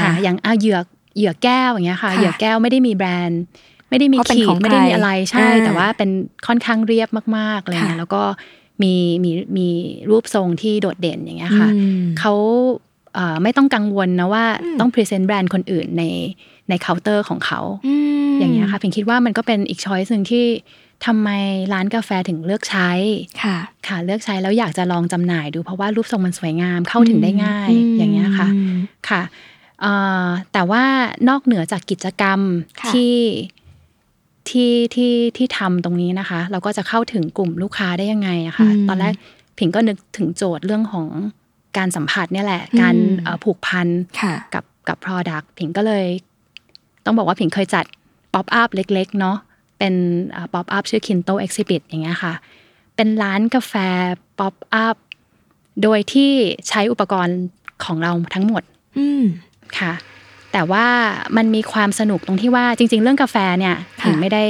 [0.00, 0.84] ค่ะอย่างเอาเหยือก
[1.16, 3.42] เหยือกแก้วอย่างเงี้ยค่ะค่ะเหยือกแก้วไม่ได้มีแบรนด์
[3.90, 6.10] ไม่ได้มีเพราะเป็นขีขดองไม่ได้มีใครอะไรใช่อ่าแต่ว่าเป็น
[6.46, 8.22] ค่อนข้างเรียบมากๆอะไรเงี้ยค่ะแล้วก็
[8.82, 8.94] มี
[9.24, 9.68] มีมี
[10.10, 12.34] รูปทรงที่โดดเด่นอย่างเงี้ยค่ะอืมเขา
[13.14, 16.04] เอ่อไม่ต้องกังวลนะว่าอืมต้องพรีเซนต์แบรนด์คนอื่นใน
[16.68, 17.60] ในเคาน์เตอร์ของเขา
[18.30, 20.44] มอย่างเงี้ยค่ะพิงคิดว่ามันก็เป็นอีกช้อยส์หนึ่งที่
[21.06, 21.30] ทำไม
[21.72, 22.90] ร้านกาแฟถึงเลือกใช้
[23.42, 23.56] ค่ะ
[23.88, 28.74] ค่ะเลือกใช้แล้วอยากจะลองจำหน่ายดูเพราะว่ารูปทรงมันสวยงามเข้าถึงได้ง่ายอย่างเงี้ยค่ะอืม
[29.08, 29.49] ค่ะเอ่อ
[30.52, 30.84] แต่ว่า
[31.28, 32.40] นอกเหนือจากกิจกรรม
[32.80, 33.16] ค่ะที่
[34.48, 39.14] ที่ที่ที่ทำตรงนี้นะคะ เราก็จะเข้าถึงกลุ่มลูกค้าได้ยังไงอะค่ะตอนแรก
[39.58, 41.06] ผิงก็นึกถึงโจทย์เรื่องของ
[41.76, 43.86] การสัมผัสเนี่ยแหละ การเอ่อผูกพัน
[44.20, 46.06] ค่ะกับกับ Product ผิงก็เลย
[47.04, 47.84] ต้องบอกว่าผิงเคยจัด
[48.34, 49.36] pop-up เล็ก ๆ เนาะ
[49.78, 49.94] เป็น
[50.54, 52.32] pop-up ชื่อ Kinto Exhibit อย่างเงี้ยค่ะ
[52.96, 53.74] เป็นร้านกาแฟ
[54.38, 54.96] pop-up
[55.82, 56.32] โดยที่
[56.68, 57.38] ใช้อุปกรณ์
[57.84, 58.62] ของเราทั้งหมด
[58.98, 59.22] อืม
[59.78, 59.92] ค่ะ
[60.52, 60.86] แต่ว่า
[61.36, 64.44] มันมีความสนุกตรงที่ว่าจริง ๆ เรื่องกาแฟเนี่ยค่ะถิงไม่ได้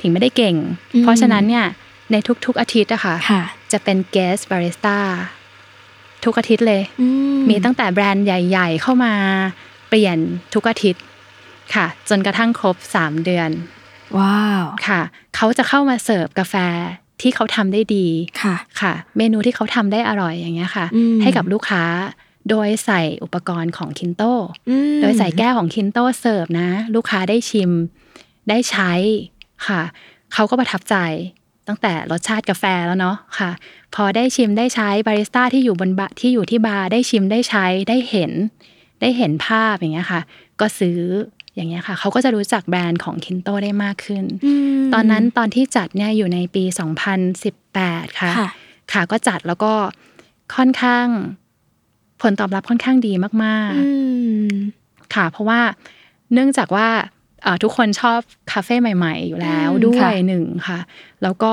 [0.00, 0.56] ผิงไม่ได้เก่ง
[0.94, 1.66] อืมเพราะฉะนั้นเนี่ย
[2.12, 4.98] ในทุก ๆ อาทิตย์อะค่ะค่ะจะเป็น guest barista
[6.24, 7.06] ทุกอาทิตย์เลยอื
[7.48, 9.12] มีตั้งแต่แบรนด์ใหญ่ ๆ เข้ามา
[9.88, 10.16] เปลี่ยน
[10.54, 11.02] ทุกอาทิตย์
[11.74, 13.50] ค่ะ จนกระทั่งครบ3เดือน
[14.18, 15.00] ว้าวค่ะ
[15.36, 16.54] เขาจะเข้ามาเสิร์ฟกาแฟ
[17.20, 18.06] ที่เขาทำได้ดี
[18.42, 21.82] ค่ะค่ะ เมนูที่เขาทำได้อร่อยอย่างเงี้ยค่ะอืมให้กับลูกค้า
[22.50, 24.22] โดยใส่อุปกรณ์ของคินโต
[24.68, 27.70] อืมโดยใส่แก้วของคินโตเสิร์ฟนะ ลูกค้าได้ชิม
[28.48, 28.92] ได้ใช้
[29.66, 29.82] ค่ะ
[30.32, 30.96] เขาก็ประทับใจ
[31.68, 33.50] ตั้งแต่รสชาติกาแฟแล้วเนาะค่ะ
[33.94, 38.32] พอได้ชิมได้ใช้บาริสต้าที่อยู่บนบะที่อยู่ที่บาร์ได้ชิมได้ใช้ได้เห็น
[39.00, 40.20] ได้เห็นภาพอย่างเงี้ยค่ะ
[40.60, 41.00] ก็ซื้อ
[41.54, 44.24] อย่างเงี้ยค่ะ เขาก็จะรู้จักแบรนด์ของคินโตได้มากขึ้น
[44.78, 46.64] มตอนนั้นตอนที่จัดเนี่ยอยู่ในปี
[47.42, 48.48] 2018 ค่ะ ค่ะ
[48.92, 49.72] ค่ะก็จัดแล้วก็
[50.54, 51.06] ค่อนข้าง
[52.22, 53.12] ผลตอบรับค่อนข้างดี
[53.44, 53.88] มากอื
[54.46, 55.60] มๆค่ะ เพราะว่า
[56.32, 56.88] เนื่องจากว่า
[57.42, 58.18] เอ่อทุกคนชอบ
[58.52, 60.78] คาเฟ่ใหม่ ๆ อยู่แล้วอืมด้วค่ะยหนึ่งค่ะ
[61.22, 61.52] แล้วก็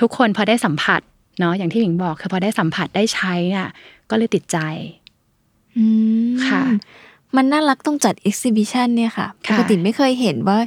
[0.00, 1.00] ทุกคนพอได้สัมผัส
[1.38, 3.68] เนาะอย่างที่หญิงบอกคือพอได้สัมผัสได้ใช้เนี่ย
[4.10, 4.58] ก็เลยติดใจ
[5.76, 5.86] อื
[6.30, 6.62] มค่ะ
[7.36, 10.58] มันน่ารักต้องจัด exhibition เนี่ยค่ะปค่ะกติไม่เคยเห็นว่า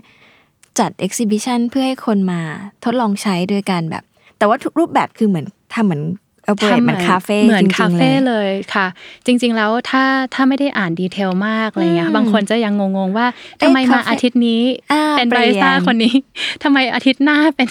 [0.80, 2.42] จัด exhibition เพื่อให้คนมา
[2.84, 4.04] ทดลองใช้โดยการแบบ
[4.38, 6.04] แต่ว่าทุกรูปแบบคือเหมือนทำเหมือน
[6.52, 8.88] operate เหมือนคาเฟ่เหมือนจริงๆคาเฟ่เลยเลยค่ะ
[9.26, 10.04] จริง ๆ แล้วถ้า
[10.34, 13.28] ถ้าไม่ได้อ่านดีเทลมากอะไรเงี้ยอืมบางคนจะยังงงๆว่า
[13.58, 16.16] เอ๊ะทำไมมาคาเฟ่อาทิตย์นี้อ่าเป็นเปลี่บายนริสต้าคนนี้
[16.64, 17.70] ทำไมอาทิตย์หน้าเป็น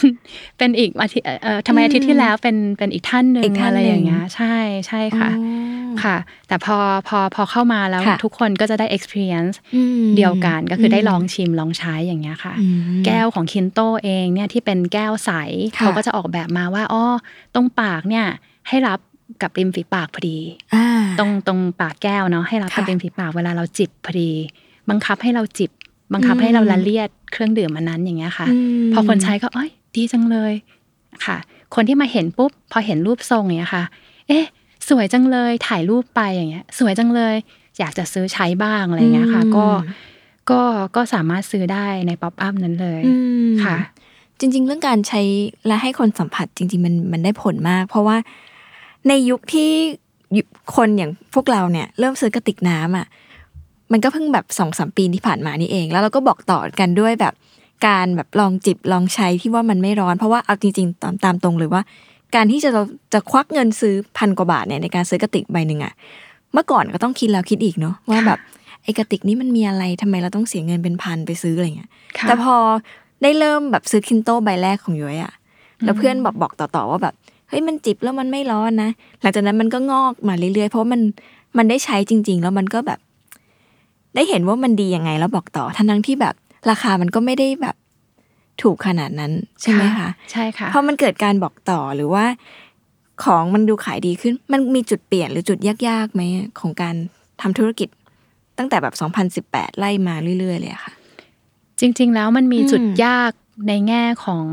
[0.58, 4.56] เป็นอีกอาทิตย์เอ่อทำไมอาทิตย์ที่แล้วเป็นเป็นอีกท่านหนึ่อีงกท่านอะไรอย่างเงี้หนึ่ยงใช่
[4.86, 6.16] ใช่ค่ะอ๋อค่ะ
[6.48, 6.76] แต่พอ
[7.08, 15.30] พอพอเข้ามาแล้วค่ะทุกคนก็จะได้ experience อืมเดียวกันก็คือได้ลองชิมลองใช้อย่างเงี้ยค่ะอืมแก้วของคินโตเองเนี่ยที่เป็นแก้วใส
[15.76, 17.04] ค่ะเขาก็จะออกแบบมาว่าอ๋อ
[17.54, 18.26] ตรงปากเนี่ย
[18.68, 19.00] ให้รับ
[19.42, 20.38] กับริมฝีปากพอดี
[20.74, 20.86] อ่า
[21.18, 24.30] ตรงตรงปากแก้วเนาะให้รับกับค่ะริมฝีปากเวลาเราจิบพอดี
[24.90, 25.70] บังคับให้เราจิบ
[26.12, 28.46] บังคับให้เราละเลียดเครื่องดื่มอันนั้นอย่างเงี้ยค่ะ
[28.84, 30.52] มพอคนใช้ก็เอ้ยดีจังเลย
[31.24, 31.36] ค่ะ
[31.74, 33.84] คนที่มาเห็นปุ๊บพอเห็นรูปทรงอย่างเงี้ยค่ะ
[34.28, 34.44] เอ๊ะ
[34.88, 37.34] สวยจังเลยถ่ายรูปไปอย่างเงี้ย สวยจังเลย
[37.78, 39.66] อยากจะซื้อใช้บ้างอะไรเงี้ยค่ะ ก็
[40.50, 40.60] ก็
[40.96, 43.14] ก็สามารถซื้อได้ในป๊อปอัพนั้นเลยอื
[43.48, 43.76] มค่ะ
[44.38, 45.20] จริง ๆ เรื่องการใช้
[45.66, 48.16] และให้คนสัมผัสจริง ๆ มันมันได้ผลมาก เพราะว่า
[49.08, 49.70] ในยุคที่
[50.36, 50.42] ยุ
[50.74, 53.06] คนอย่างพวกเราเนี่ยเริ่มซื้อกระติกน้ำอะ
[53.92, 57.34] มันก็เพิ่งแบบสองสามปีที่ผ่านมานี่เอง แล้วเราก็บอกต่อกันด้วยแบบ
[57.86, 61.82] การแบบลองจิบลองใช้ที่ว่ามันไม่ร้อน เพราะว่าเอาจริงๆตามตามตรงเลยว่า
[62.34, 65.92] การที่จะเราจะควักเงินซื้อพันกว่าบาทเนี่ยในการซื้อกระติกใบหนึ่งอะ
[66.52, 68.38] เมื่อก่อนก็ต้องคิดแล้วคิดอีกเนาะว่าแบบ
[68.82, 72.56] ไอ้กระติกนี้มันมีอะไรทำไมเราต้องเสียเงินเป็นพันไปซื้ออะไรเงี้ยค่ะแต่พอ
[73.22, 75.32] ได้เริ่มแบบซื้อคินโตใบแรกของย้อยอะ
[75.84, 77.14] แล้วเพื่อนบอกบอกต่อๆว่าแบบ
[77.48, 81.00] เฮ้ยมันจิบแล้วมันไม่ร้อนนะ หลังจากนั้นมันก็งอกมาเรื่อยๆ เพราะว่ามัน
[81.58, 82.98] มันได้ใช้จริง ๆ แล้วมันก็แบบ
[84.14, 86.34] ได้เห็นว่ามันดียังไงแล้วบอกต่อทั้งๆที่แบบ
[86.70, 87.76] ราคามันก็ไม่ได้แบบ
[88.62, 92.24] ถูกขนาดนั้นใช่ไหมคะใช่ค่ะพอมันเกิดการบอกต่อหรือว่า
[93.24, 96.22] ของมันดูขายดีขึ้น มันมีจุดเปลี่ยนหรือจุดยากๆไหม
[96.60, 96.94] ของการ
[97.40, 97.88] ทำธุรกิจ
[98.58, 98.94] ตั้งแต่แบบ
[99.46, 100.92] 2018 ไล่มาเรื่อยๆเลยอะค่ะ
[101.80, 103.32] จริง ๆ แล้วมันมีอืมจุดยาก
[103.68, 104.44] ในแง่ของ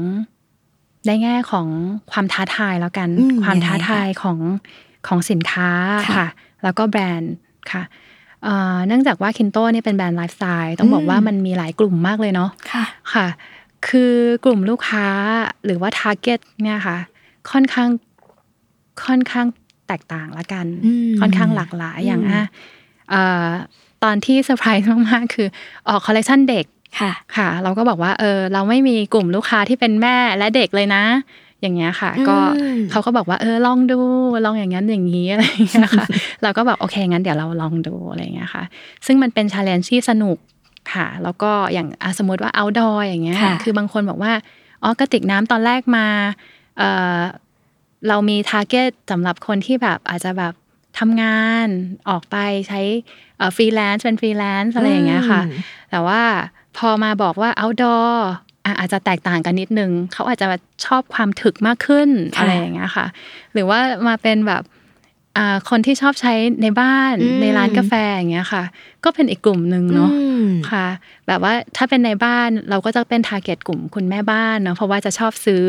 [1.07, 1.67] ในแง่ของ
[2.11, 4.37] ความท้าทายแล้วกันอืมความยังไงท้าทายของ
[5.07, 5.69] ของสินค้า
[6.07, 6.27] ค่ะค่ะ
[6.63, 7.33] แล้วก็แบรนด์
[7.71, 7.83] ค่ะ
[8.43, 12.83] เอ่อเนื่องจากว่าคินโตเนี่ยเป็นแบรนด์ไลฟ์สไตล์ต้องบอกอืมว่ามันมีหลายกลุ่มมากเลยเนาะค่ะ
[13.13, 13.27] ค่ะ
[13.87, 14.13] คือ
[14.45, 15.07] กลุ่มลูกค้า
[15.65, 16.97] หรือว่า target เนี่ยค่ะ
[17.51, 17.89] ค่อนข้าง
[19.05, 19.47] ค่อนข้าง
[19.87, 22.45] แตกต่างละกันอืมค่อนข้างหลากหลายอย่างอืมอะ
[23.09, 23.47] เอ่อ
[24.03, 25.47] ตอนที่เซอร์ไพรส์มากๆคือ
[25.87, 26.65] ออกคอลเลคชันเด็ก
[26.99, 31.03] ค่ะค่ะ เราก็บอกว่าเออเราไม่มีกลุ่มลูกค้าที่เป็นแม่และเด็กเลยนะ
[31.61, 33.99] อย่างเงี้ยค่ะ ก็อืมเขาก็บอกว่าเออลองดู
[34.45, 36.05] ลองอย่างนั้นอย่างนี้อะไรอย่างเงี้ยค่ะ
[36.43, 38.63] เราก็บอกโอเคงั้นเดี๋ยวเราลองดูอะไรอย่างเงี้ยค่ะ
[39.05, 40.37] ซึ่งมันเป็น challenge ที่สนุก
[40.93, 44.33] ค่ะ แล้วก็อย่างอะสมมติว่า outdoor อย่างเงี้ยค่ะคือบางคนบอกว่า
[44.83, 46.07] อ๋อกระติกน้ำตอนแรกมา
[46.77, 46.83] เอ
[47.17, 47.19] อ
[48.07, 50.53] เรามี target สำหรับคนที่แบบอาจจะแบบ
[50.99, 51.67] ทำงาน
[52.09, 52.35] ออกไป
[52.67, 52.81] ใช้
[53.55, 55.59] ฟรีแลนซ์เป็นฟรีแลนซ์อะไรอย่างเงี้ยค่ะอืม
[55.91, 56.21] แต่ว่า
[56.77, 58.11] พอมาบอกว่า outdoor
[58.65, 60.47] อะอาจจะแตกต่างกันนิดนึง เขาอาจจะ
[60.85, 63.05] ชอบความถึกมากขึ้นค่ะอะไรอย่างเงี้ยค่ะ
[63.53, 64.63] หรือว่ามาเป็นแบบ
[65.37, 68.63] อ่าคนที่ชอบใช้ในบ้านอืมในร้านกาแฟอย่างเงี้ยค่ะ
[69.03, 70.87] ก็เป็นอีกกลุ่มหนึ่งเนาะอืมค่ะ
[71.27, 75.63] แบบว่าถ้าเป็นในบ้านเราก็จะเป็น target กลุ่มคุณแม่บ้านเนาะเพราะว่าจะชอบซื้อ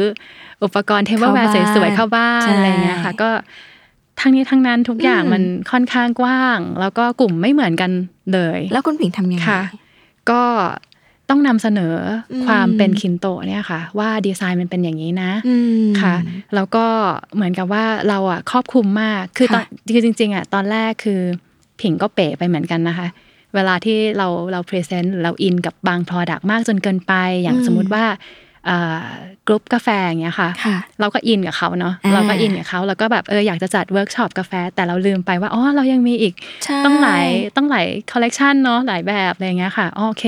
[0.65, 3.31] อุปกรณ์ tableware เข้าบ้านสวยๆเข้าบ้านใช่อะไรอย่างเงี้ยค่ะ ก็
[4.21, 7.91] ทั้งนี้ทั้งนั้นทุกอย่างอืมมันค่อนข้างกว้าง แล้วก็กลุ่มไม่เหมือนกัน
[8.33, 9.62] เลย แล้วคุณผิงทำยังไงค่ะ
[10.31, 10.43] ก็
[11.33, 11.97] ต้องนำเสนอ
[12.33, 16.14] อมความเป็นคินโตะเนี่ยค่ะ ว่าดีไซน์มันเป็นอย่างนี้นะอืมค่ะ
[16.55, 16.85] แล้วก็
[17.35, 21.21] เหมือนกับว่าเราอะครอบคลุมมาก คือตอนค่ะคือจริง ๆอะตอนแรกคือ
[21.81, 23.09] ผิงก็เป๋ไปเหมือนกันนะคะ
[23.55, 28.05] เวลาที่เราเรา present เราอินกับบาง Product มากจนเกินไป อย่างอืมสมมุติว่า
[29.47, 40.25] กรุ๊ปกาแฟอย่างเงี้ยค่ะค่ะเราก็อินกับเขาเนาะอ่าเราก็อินกับเขาแล้วก็แบบเอออยากจะจัดเวิร์กช็อปกาแฟ แต่เราลืมไปว่าอ๋อเรายังมีอีกใช่ต้องหลายต้องหลายคอลเลกชันเนาะหลายแบบอะไรอย่างเงี้ยค่ะอ๋อโอเค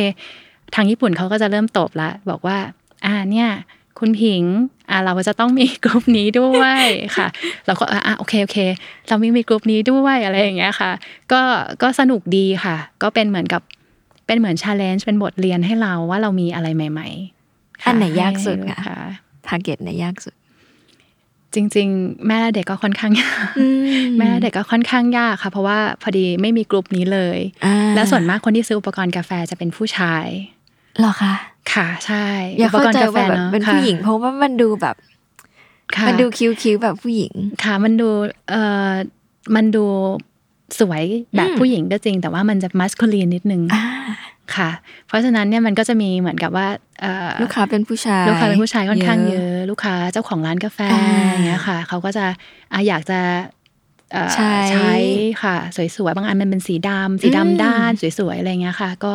[0.75, 2.59] ทางญี่ปุ่นเขาก็จะเริ่มตบละบอกว่า
[3.07, 3.49] อ่าเนี่ย
[3.99, 4.45] คุณคุณผิง
[4.91, 6.85] อ่าเราจะต้องมีกลุ่มนี้ด้วย
[7.17, 7.27] ค่ะ
[7.67, 8.59] เราก็อะโอเคโอเค
[9.09, 10.91] เรามีมีกลุ่มนี้ด้วยอะไรอย่างเงี้ยค่ะ
[11.33, 11.43] ก็
[11.83, 13.63] ก็สนุกดีค่ะ ก็เป็นเหมือนกับ
[14.27, 18.99] เป็นเหมือน challenge เป็นบทเรียนให้เราว่าเรามีอะไรใหม่ๆค่ะอันไหนยากสุดให้คะค่ะ
[19.47, 20.35] target ไหนยากสุด
[21.55, 23.49] จริง ๆ แม่และเด็กก็ค่อนข้างยาก
[24.19, 31.35] แม่และเด็กก็ค่อนข้างยากค่ะ เพราะว่าพอดีไม่มีกลุ่มนี้เลยอ่าและส่วนมากคนที่ซื้ออุปกรณ์กาแฟจะเป็นผู้ชายเหรอคะ
[31.73, 32.25] ค่ะ ใช่
[32.59, 34.97] อย่าเข้าใจปกรณ์ว่าแบบอะเป็นค่ะผู้หญิงเพราะว่ามันดูแบบ
[35.97, 37.33] ค่ะมันดูคิ้วๆแบบผู้หญิง
[37.65, 38.09] ค่ะ มันดู
[38.51, 38.91] เอ่อ
[39.55, 39.85] มันดู
[40.81, 41.05] สวย
[41.37, 43.85] แบบอืมผู้หญิงก็จริง แต่ว่ามันจะมัสคูลีนนิดนึงอ่า
[44.57, 44.71] ค่ะ
[45.07, 46.69] เพราะฉะนั้นเนี่ยมันก็จะมีเหมือนกับว่า
[47.01, 52.27] เอ่อลูกค้าเป็นผู้ชาย ลูกค้าเป็นผู้ชายค่อนข้างเยอะ ลูกค้าเจ้าของร้านกาแฟอ่าอย่างเงี้ยค่ะเขาก็จะ
[52.73, 53.21] อะอยากจะ
[54.13, 54.93] เอ่อใช้ใช้
[55.43, 55.57] ค่ะ
[55.97, 59.15] สวยๆบางอันมันเป็นสีดำสีอืมดำด้านสวยๆอะไรเงี้ยค่ะ ก็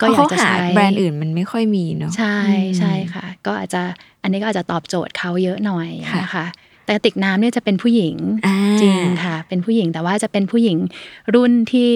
[0.00, 3.82] ก็เพอยาราะกเขาจะหาใช้แบรนด์อื่นมันไม่ค่อยมีเนาะใช่อืมใช่ค่ะ ก็อาจจะ
[4.22, 6.46] อันนี้ก็อาจจะตอบโจทย์เขาเยอะหน่อยค่ะนะคะ
[6.86, 10.76] แต่กระติกน้ำเนี่ยจะเป็นผู้หญิงอ่าจริงค่ะ เป็นผู้หญิงแต่ว่าจะเป็นผู้หญิง
[11.34, 11.90] รุ่นที่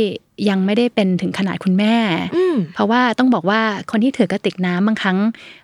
[0.50, 1.94] ยังไม่ได้เป็นถึงขนาดคุณแม่
[2.36, 5.18] อืมเพราะว่าต้องบอกว่าคนที่ถือกระติกน้ำบางครั้ง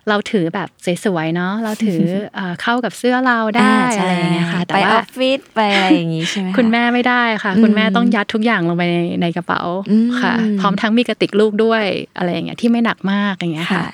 [0.09, 0.69] เราถือแบบ
[1.05, 2.01] สวยๆเนาะเราถือ
[2.35, 9.61] เอ่อเข้ากับเสื้อเราได้อ่าใช่อะไรอย่างเงี้ยค่ะแต่ไปอว่าอฟฟิศไปอะไรอย่างงี้ใช่ไหมะคุณแม่ไม่ได้ค่ะอืมคุณแม่ต้องยัดทุกอย่างลงไปในในกระเป๋า
[9.91, 11.83] อืมค่ะ พร้อมทั้งมีกระติกลูกด้วย
[12.17, 13.87] อะไรอย่างเงี้ยที่ไม่หนักมากอย่างเงี้ยค่ะค่ะ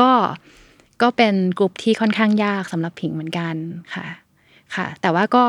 [0.00, 0.10] ก็
[1.02, 3.54] ก็เป็นกลุ่มที่ค่อนข้างยากสำหรับผิงเหมือนกัน
[3.94, 4.06] ค่ะ
[4.76, 5.44] ค่ะ แต่ว่าก็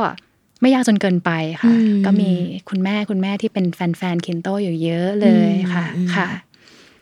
[0.61, 1.31] ไม่ยากจนเกินไป
[1.61, 2.29] ค่ะอืมก็มี
[2.69, 6.27] คุณแม่คุณแม่ที่เป็นแฟนๆคินโตอยู่เยอะเลยค่ะอืมค่ะ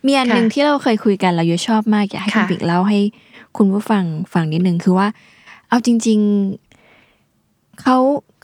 [0.06, 3.00] มีอันหนึ่งค่ะที่เราเคยคุยกันเราเยอะชอบมากอยากให้คุณค่ะปิกเล่าให้
[3.58, 4.04] คุณผู้ฟัง
[4.34, 5.08] ฟังนิดนึงคือว่า
[5.70, 6.20] เอาจริง
[7.00, 7.98] ๆเขา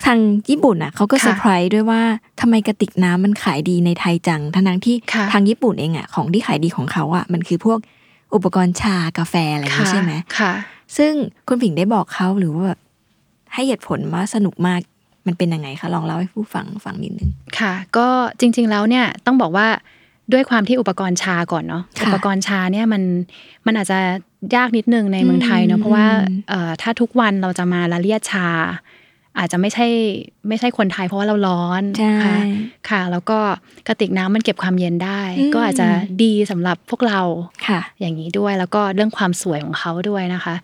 [0.06, 2.02] ทางญี่ปุ่นอะเขาก็ค่ะเซอร์ไพรส์ด้วยว่า
[2.40, 7.80] ทำไมกระติกน้ำมันขายดีในไทยจังทั้งๆที่ค่ะทางญี่ปุ่นเองอะของที่ขายดีของเขาอะมันคือพวก
[8.36, 10.54] อุปกรณ์ชากาแฟอะไรอย่างนี้ค่ะใช่ไหมค่ะ
[10.98, 11.12] ซึ่ง
[11.48, 12.80] คุณผิงได้บอกเขาหรือว่าแบบ
[13.56, 14.80] ให้เหตุผลว่าสนุกมาก
[15.28, 18.08] มันเป็นยังไงคะลองเล่าให้ผู้ฟังฟังนิดนึงค่ะ ก็
[18.40, 19.68] จริง ๆแล้วเนี่ยต้องบอกว่า
[20.34, 23.04] ด้วยความที่อุปกรณ์ชาก่อนเนาะค่ะอุปกรณ์ชาเนี่ยมัน
[23.66, 24.00] มันอาจจะ
[24.56, 28.48] ยากนิดนึงในเมืองไทยอืเนาะมเพราะว่าอืมเอ่อถ้าทุกวันเราจะมาละเลียดชา
[29.38, 29.88] อาจจะไม่ใช่
[30.48, 32.38] ไม่ใช่คนไทยเพราะว่าเราร้อนใช่ค่ะ
[32.90, 33.38] ค่ะ แล้วก็
[33.88, 35.88] กระติกน้ำมันเก็บความเย็นได้อืมก็อาจจะ
[36.24, 37.22] ดีสำหรับพวกเรา
[37.68, 40.56] ค่ะ อย่างนี้ด้วยแล้วก็เรื่องความสวยของเขาด้วยนะคะ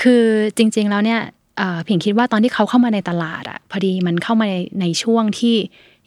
[0.00, 0.24] คือ
[0.56, 1.35] จริง ๆ แล้วเนี่ยเอ่อ
[1.88, 5.56] ผิงคิดว่าตอนที่เขาเข้ามาในตลาดอะพอดีมันเข้ามาในในช่วงที่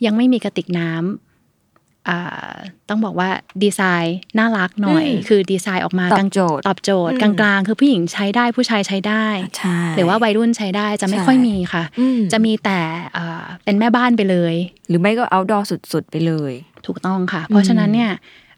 [0.05, 2.53] ยังไม่มีกระติกน้ำอ่า
[2.89, 3.29] ต้องบอกว่า
[3.63, 9.25] ดีไซน์น่ารักหน่อยอืมคือดีไซน์ออกมาตอบกลางโจทย์ตอบโจทย์อืกมลางๆ คือผู้หญิงใช้ได้ผู้ชายใช้ได้
[9.57, 12.79] ใช่หรือว่าวัยรุ่นใช้ได้จะไม่ใช่ค่อยมีค่ะอืมจะมีแต่
[13.13, 14.55] เอ่อเป็นแม่บ้านไปเลย
[14.87, 16.53] หรือไม่ก็เอาดอสุดๆไปเลย
[16.85, 18.11] ถูกต้องค่ะ เพราะฉะนั้นเนี่ย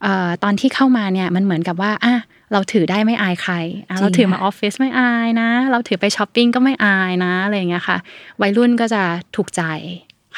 [0.03, 2.15] เอ่อตอนที่เข้ามาเนี่ยมันเหมือนกับว่าอะ
[2.53, 3.53] เราถือได้ไม่อายใคร
[3.89, 7.97] อะจริงเราถือมาค่ะออฟฟิศไม่อายนะ เราถือไปช้อปปิ้งก็ไม่อายนะอะไรอย่างเงี้ยค่ะ
[8.41, 9.01] วัยรุ่นก็จะ
[9.35, 9.63] ถูกใจ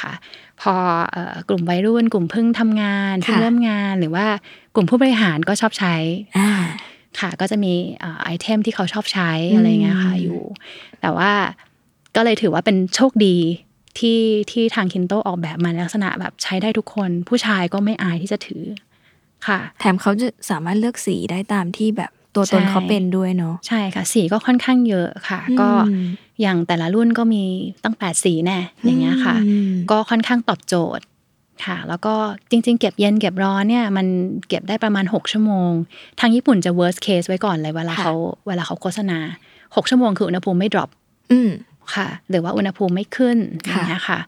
[0.01, 0.13] ค่ะ
[0.61, 0.73] พอ
[1.11, 4.25] เอ่อกลุ่มวัยรุ่น กลุ่มเพิ่งทำงานเพิ่งเริ่มงานหรือว่า
[4.75, 5.95] กลุ่มผู้บริหารก็ชอบใช้
[6.37, 6.51] อ่า
[7.19, 10.41] ค่ะ ก็จะมีเอ่อไอเทมที่เขาชอบใช้อะไรอย่างเงี้ยค่ะอืมอยู่
[11.01, 11.31] แต่ว่า
[12.15, 13.37] ก็เลยถือว่าเป็นโชคดี
[13.99, 14.19] ที่
[14.51, 18.63] ที่ทางคินโตออกแบบมาในลักษณะแบบใช้ได้ทุกคน ผู้ชายก็ไม่อายที่จะถือ
[19.47, 26.05] ค่ะ แถมเขาจะสามารถเลือกสีได้ตามที่แบบตัวตนใช่เขาเป็นด้วยเนาะใช่ค่ะ สีก็ค่อนข้างเยอะค่ะ ก็อืม
[26.41, 27.43] อย่างแต่ละรุ่นก็มี
[27.83, 31.05] ตั้งแปดสีแน่อย่างเงี้ยค่ะอืมก็ค่อนข้างตอบโจทย์
[31.65, 32.13] ค่ะ แล้วก็
[32.49, 34.07] จริง ๆ เก็บเย็นเก็บร้อนเนี่ยมัน
[34.49, 35.71] เก็บได้ประมาณ 6 ชั่วโมง
[36.19, 38.15] ทางญี่ปุ่นจะ worst case ไว้ก่อนเลยเวลาค่ะเขา
[38.47, 39.17] เวลาเขาโฆษณา
[39.57, 40.89] 6 ชั่วโมงคืออุณหภูมิไม่ drop
[41.31, 41.49] อืม
[41.95, 44.19] ค่ะ หรือว่าอุณหภูมิไม่ขึ้นอค่ะย่างเงี้ยค่ะ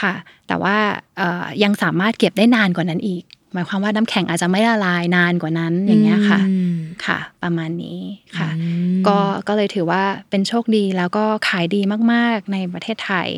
[0.00, 0.12] ค่ะ
[0.46, 0.76] แต่ว่า
[1.16, 3.22] เอ่อยังสามารถเก็บได้นานกว่านั้นอีก
[3.52, 6.74] หมายความว่าน้ำแข็งอาจจะไม่ละลายนานกว่านั้นอย่างเงี้ยค่ะอืม
[7.06, 7.98] ค่ะ ประมาณนี้
[8.38, 11.80] ค่ะอืมก็ก็เลยถือว่าเป็นโชคดีแล้วก็ขายดี
[12.12, 13.28] มากๆในประเทศไทย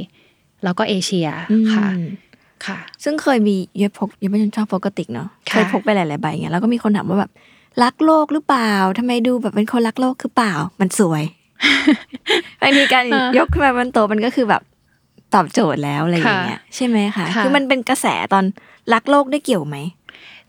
[0.64, 1.28] แล้วก็เอเชีย
[1.74, 2.06] ค่ะอืม
[2.66, 7.30] ค่ะ ซึ่งเคยมีเย็บพกเย็บไม่ชอบพกกระติกเนาะค่ะเคยพกไปหลายๆใบเงี้ยแล้วก็มีคนถามว่าแบบ
[7.82, 11.24] รักโลกหรือเปล่าทำไมดูแบบเป็นคนรักโลกคือเปล่า มันสวย
[12.60, 13.04] บางทีการ
[13.38, 14.62] ยกขึ้นมาบนโต๊ะมันก็คือแบบ
[15.34, 18.44] ตอบโจทย์แล้วอะไรอย่างเงี้ยใช่ไหมคะค่ะคือมันเป็นกระแสตอน
[18.94, 19.76] รักโลกได้เกี่ยวไหม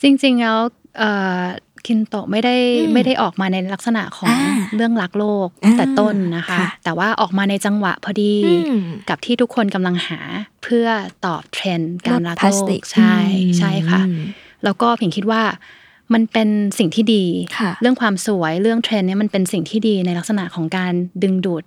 [0.01, 0.59] จริงๆแล้ว
[0.97, 1.43] เอ่อ
[1.87, 10.19] คินโตะไม่ได้อืมไม่ได้ออกมาในลักษณะของอ่าเรื่องรักโลกอ่าแต่ต้นนะคะค่ะแต่ว่าออกมาในจังหวะพอดีอืมกับที่ทุกคนกำลังหา
[10.63, 10.87] เพื่อ
[11.25, 14.01] ตอบเทรนด์การรักโลกลดพลาสติกใช่อืมใช่ค่ะ
[14.63, 15.41] แล้วก็ผิงคิดว่า
[16.13, 17.23] มันเป็นสิ่งที่ดี
[17.57, 20.93] ค่ะเรื่องความสวยเรื่องเทรนด์เนี่ยมันเป็นสิ่งที่ดีในลักษณะของการ
[21.23, 21.63] ดึงดูด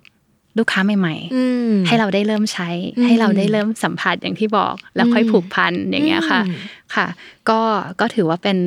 [0.57, 6.57] ลูกค้าใหม่อืมๆให้เราได้เริ่มใช้อืมให้เราได้เริ่มสัมผัสอย่างที่บอก แล้วค่อยอืมผูกพันอย่างเงี้ยค่ะอืม
[6.95, 7.07] ค่ะ
[7.49, 7.59] ก็
[7.99, 8.57] ก็ถือว่าเป็น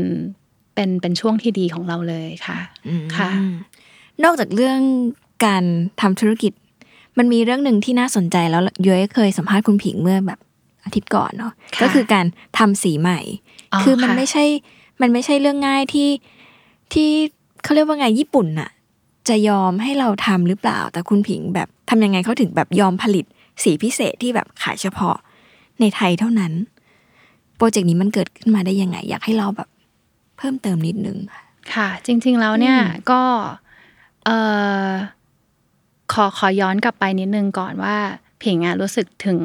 [0.75, 2.59] เป็นเป็นช่วงที่ดีของเราเลยค่ะ
[2.89, 3.31] อืมค่ะ
[4.25, 4.81] นอกจากเรื่อง
[5.47, 5.65] การ
[6.01, 6.53] ทำธุรกิจ
[7.19, 10.39] มันมีเรื่องหนึ่งที่น่าสนใจแล้วย้อยเคยสัมภาษณ์คุณผิงเมื่อแบบ
[10.85, 12.27] อาทิตย์ก่อนเนาะค่ะก็คือการ
[12.59, 13.21] ทำสีใหม่
[13.73, 14.45] อ๋อคือมันค่ะไม่ใช่
[15.01, 16.09] มันไม่ใช่เรื่องง่ายที่
[16.93, 17.11] ที่
[17.63, 18.69] เขาเรียกว่าไงญี่ปุ่นน่ะ
[19.29, 23.25] จะยอมให้เราทำหรือเปล่า แต่คุณผิงแบบทำยังไงเขาถึงแบบยอมผลิต
[23.63, 25.17] สีพิเศษที่แบบขายเฉพาะ
[25.81, 26.53] ในไทยเท่านั้น
[27.57, 29.69] โปรเจกต์นี้มันเกิดขึ้นมาได้ยังไง อยากให้เราแบบ
[30.37, 31.43] เพิ่มเติมนิดนึงค่ะ
[31.75, 32.79] ค่ะ จริง ๆแล้วเนี่ย
[33.11, 33.23] ก็
[34.25, 34.31] เอ
[34.87, 34.89] อ
[36.13, 37.97] ขอขอย้อนกลับไปนิดนึงก่อนว่า
[38.43, 39.41] ผิงอะรู้สึกถึง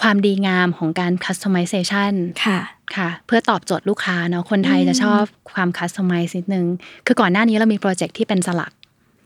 [0.00, 2.12] ความดีงามของการ customization
[2.44, 2.60] ค่ะ
[2.96, 6.66] ค่ะ เพื่อตอบโจทย์ลูกค้าเนาะ คนไทยจะชอบความ customize นิดนึง
[7.06, 8.72] คือก่อนหน้านี้เรามีโปรเจกต์ที่เป็นสลัก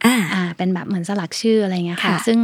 [0.04, 2.38] อ่าอ่าเป็นแบบเหมือนสลักชื่ออะไรเงี้ยค่ะค่ะ ซึ่ง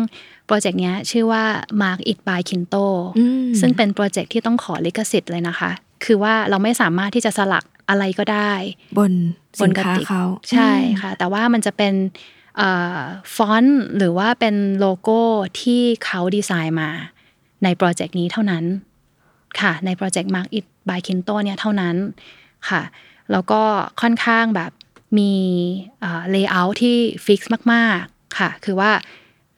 [0.46, 1.44] โปรเจกต์เนี้ยชื่อว่า
[1.82, 2.86] Mark It by Kinto
[3.18, 5.70] อืมซึ่งเป็นโปรเจกต์ที่ต้องขอลิขสิทธิ์เลยนะคะ
[6.04, 8.52] คือว่าเราไม่สามารถที่จะสลักอะไรก็ได้
[8.98, 11.94] บนสินค้าบนกระติกเขาใช่ค่ะ แต่ว่ามันจะเป็น
[12.57, 13.00] เอ่อ
[13.36, 15.20] ฟอนต์หรือว่าเป็นโลโก้
[15.61, 16.90] ที่เขาดีไซน์มา
[17.64, 18.64] ในโปรเจกต์นี้เท่านั้น
[19.61, 21.96] ค่ะในโปรเจกต์ Mark It by Kinto เนี่ยเท่านั้น
[22.68, 22.82] ค่ะ
[23.32, 23.62] แล้วก็
[24.00, 24.70] ค่อนข้างแบบ
[25.18, 25.32] มี
[26.30, 26.96] layer ที่
[27.26, 28.90] fix มากๆค่ะ คือว่า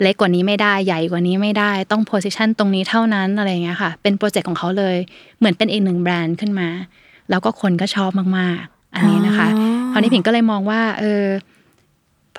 [0.03, 4.97] เล็กกว่านี้ไม่ได้ใหญ่กว่านี้ไม่ได้ ต้อง position ตรงนี้เท่านั้นอะไรอย่างเงี้ยค่ะ เป็นโปรเจกต์ของเขาเลย
[5.39, 6.69] เหมือนเป็นอีกหนึ่งแบรนด์ขึ้นมา
[7.31, 11.25] แล้วก็คนก็ชอบมากๆ อันนี้นะคะอ๋อคราวนี้ผิงก็เลยมองว่าเออ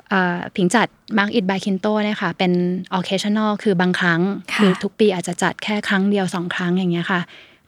[0.09, 0.87] เอ่อผิงจัด
[1.17, 2.51] Mark It by Kinto เนี่ยค่ะ เป็น
[2.97, 4.21] occasional คือบางครั้ง
[4.53, 7.21] ค่ะคือทุกปีอาจจะจัดแค่ครั้งเดียวสองครั้งอย่างเงี้ยค่ะ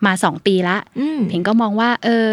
[0.06, 2.28] มาสองปีละอืมผิงก็มองว่า เออ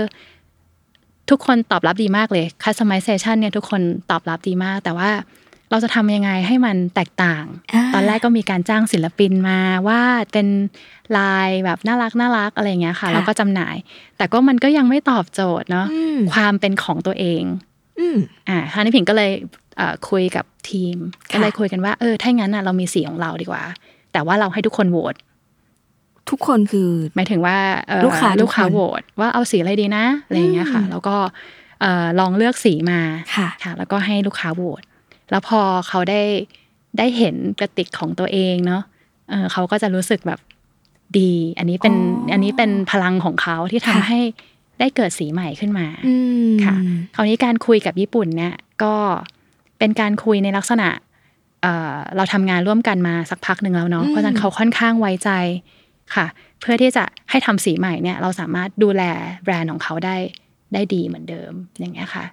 [1.30, 5.10] ทุกคนตอบรับดีมากเลย customization เนี่ยทุกคนตอบรับดีมาก แต่ว่า
[5.70, 9.58] เราจะทำยังไงให้มันแตกต่างอ่าตอนแรกก็มีการจ้างศิลปินมา
[9.88, 10.46] วาดเป็น
[11.16, 13.76] ลายแบบน่ารักน่ารักอะไรอย่างเงี้ยค่ะค่ะ แล้วก็จำหน่าย
[14.16, 17.42] แต่ก็มันก็ยังไม่ตอบโจทย์เนาะอืมความเป็นของตัวเอง
[17.98, 18.16] อืม
[18.48, 19.30] อ่าคราวนี้ผิงก็เลย
[19.76, 20.96] เอ่อคุยกับทีม
[21.30, 23.62] ค่ะก็เลยคุยกันว่าเออถ้างั้นน่ะเรามีสีของเราดีกว่า
[24.12, 25.14] แต่ว่าเราให้ทุกคนโหวต
[26.30, 27.56] ทุกคนคือหมายถึงว่า
[27.88, 31.16] เอ่อลูกค้าลูกค้าทุกคนโหวตว่าเอาสีอะไรดีนะอะไรอย่างเงี้ยค่ะอืมแล้วก็
[31.80, 33.00] เอ่อลองเลือกสีมา
[33.36, 34.82] ค่ะค่ะ แล้วก็ให้ลูกค้าโหวต
[35.30, 36.22] แล้วพอเขาได้
[36.98, 38.82] ได้เห็นกระติกของตัวเองเนาะ
[39.30, 40.40] เออเขาก็จะรู้สึกแบบ
[41.18, 44.20] ดี อันนี้เป็นอ๋ออัอันนี้เป็นพลังของเขาที่ทำค่ะให้
[44.80, 46.14] ได้เกิดสีใหม่ขึ้นมาอื
[46.50, 46.74] มค่ะ
[47.14, 48.94] คราวนี้การคุยกับญี่ปุ่นเนี่ยก็
[49.78, 50.88] เป็นการคุยในลักษณะ
[51.62, 55.30] เอ่อเราทำงานร่วมกันมาสักพักหนึ่งแล้วเนาะอืมเพราะฉะนั้นเขาค่อนข้างไว้ใจ
[56.14, 56.26] ค่ะ
[56.60, 59.02] เพื่อที่จะให้ทำสีใหม่เนี่ย เราสามารถดูแล
[59.44, 60.16] แบรนด์ของเขาได้
[60.74, 62.24] ได้ดีเหมือนเดิมอย่างเงี้ยค่ะ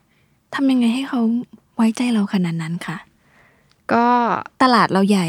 [0.55, 1.21] ทำยังไงให้เขา
[1.75, 2.97] ไว้ใจเราขนาดนั้นค่ะ
[3.93, 4.07] ก็
[4.61, 5.27] ตลาดเราใหญ่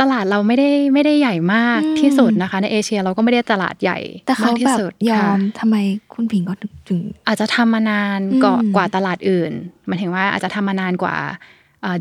[0.00, 5.76] ตลาดเราไม่ได้ไม่ได้ใหญ่มากอืมที่สุดนะคะ ในเอเชียเราก็ไม่ได้ตลาดใหญ่แต่เขามากที่แบบสุดยอค่ะมทำไม
[6.14, 9.52] คุณผิงก็ถึงถึงอาจจะทำมานานอืมกว่ากว่าตลาดอื่น
[9.86, 11.14] หมายถึงว่าอาจจะทำมานานกว่า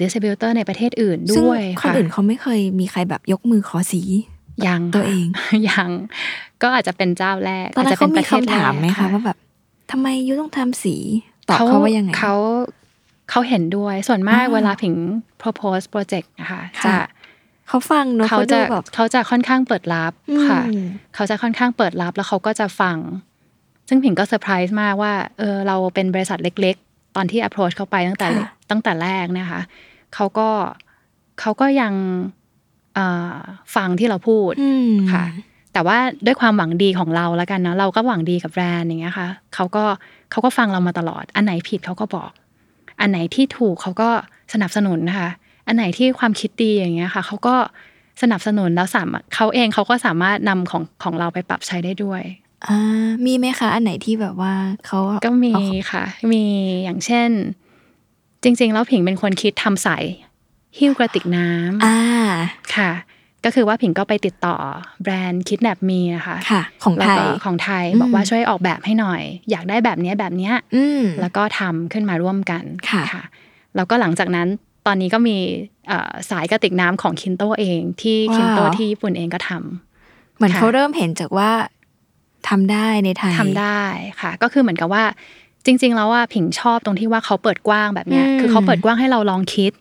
[0.01, 4.01] ดิสติบิวเตอร์ในประเทศอื่นซึ่งด้วยคนค่ะอื่นเขาไม่เคยมีใครแบบยกมือขอสี
[4.68, 5.89] ยังตัวเองค่ะยัง
[6.62, 9.38] ก็อาจจะเป็นเจ้าแรกตอนนั้นจจะเขาป็มีประทคำศแรกถามไหมคะว่าแบบ
[9.91, 10.95] ทำไมยูต้องทำสี
[11.49, 12.36] ตอบเขาว่ายังไงเขา
[13.30, 14.93] เขาเห็นด้วยส่วนมากอ่าเวลาผิง
[15.41, 16.95] propose project นะคะค่ะจะ
[17.68, 20.14] เขาฟังเนอะเขาเขาจะดูแบบเขาจะค่อนข้างเปิดรับ
[20.47, 20.86] ค่ะอืม
[21.16, 22.97] เขาจะค่อนข้างเปิดรับแล้วเขาก็จะฟัง
[23.88, 29.62] ซึ่งผิงก็เซอร์ไพรส์มากว่าเออเราเป็นบริษัทเล็ก ๆ ตอนที่ approach เข้าไปตั้งแต่ค่ะตั้งแต่แรกเนะคะ
[30.16, 30.49] เขาก็
[31.39, 32.39] เขาก็ยังเอ่อ
[33.76, 35.26] ฟังที่เราพูดอืมค่ะ
[35.74, 39.84] แต่ว่าด้วยความหวังดีของเราแล้วกันเนาะเราก็หวังดีกับแบรนด์อย่างเงี้ยค่ะเขาก็
[40.32, 42.32] เขาก็ฟังเรามาตลอด อันไหนผิดเขาก็บอก
[43.00, 44.10] อันไหนที่ถูกเขาก็
[44.54, 45.30] สนับสนุนนะคะ
[45.68, 47.56] อันไหนที่ความคิดดีอย่างเงี้ยค่ะเขาก็
[48.22, 52.22] สนับสนุนแล้วสามารถเขาเองเขาก็สามารถนำของของเราไปปรับใช้ได้ด้วย
[52.68, 52.80] อ่า
[53.26, 54.54] มีไหมคะ อันไหนที่แบบว่า
[54.86, 56.45] เขาก็มีเอาค่ะ มี
[56.84, 57.30] อย่างเช่น
[58.43, 59.89] จริง ๆ แล้วผิงเป็นคนคิดทำใส
[60.78, 61.97] หิ้วกระติกน้ำอ่า
[62.76, 62.91] ค่ะ
[63.45, 64.55] ก็คือว่าผิงก็ไปติดต่อ
[65.01, 73.24] แบรนด์คิดแนบมีนะคะค่ะ ของแล้วไทยก็ของไทยอืมบอกว่าช่วยออกแบบให้หน่อย อยากได้แบบเนี้ยแบบเนี้ยอืมแล้วก็ทำขึ้นมาร่วมกันค่ะ
[73.76, 74.47] แล้วก็หลังจากนั้น
[74.88, 75.38] ตอนนี้ก็มี
[75.88, 81.51] เอ่อสายกระติกน้ำของคินโตเองที่ว้าวคินโตที่ญี่ปุ่นเองก็ทำเหมือนค่ะเขาเริ่มเห็นจากว่า
[82.49, 83.84] ทำได้ในไทยทำได้
[84.22, 85.03] ค่ะ ก็คือเหมือนกับว่า
[85.65, 89.72] จริง ๆ แล้วว่าผิงชอบตรงที่ว่าเขาเปิดกว้างแบบเนี้ยอืมคือเขาเปิดกว้างให้เราลองคิด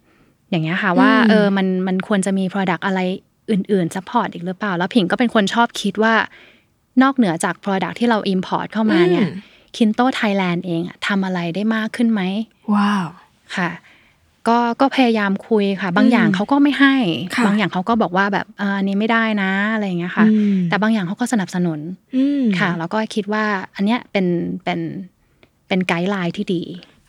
[0.50, 3.00] อย่างเงี้ยค่ะว่าอืมเออมันมันควรจะมี Product อะไร
[3.50, 6.14] อื่นๆ support อีกหรือเปล่า แล้วผิงก็เป็นคนชอบคิดว่า
[7.02, 12.22] นอกเหนือจาก Product ที่เรา Import เข้ามาเนี่ยอืมคินโตไทยแลนด์เองอะทำอะไรได้มากขึ้นไหม
[12.74, 13.06] ว้าว
[13.56, 13.70] ค่ะ
[14.48, 16.94] ก็ก็พยายามคุยค่ะ บางอย่างเขาก็ไม่ให้
[17.36, 21.80] ค่ะบางอย่างเขาก็บอกว่าแบบเอออันนี้ไม่ได้นะอะไรอย่างเงี้ยค่ะอืมแต่บางอย่างเขาก็สนับสนุน
[22.16, 23.44] อืมค่ะ แล้วก็คิดว่า
[23.76, 24.26] อันเนี้ยเป็น
[24.64, 24.80] เป็น
[25.68, 26.62] เป็น guideline ที่ดี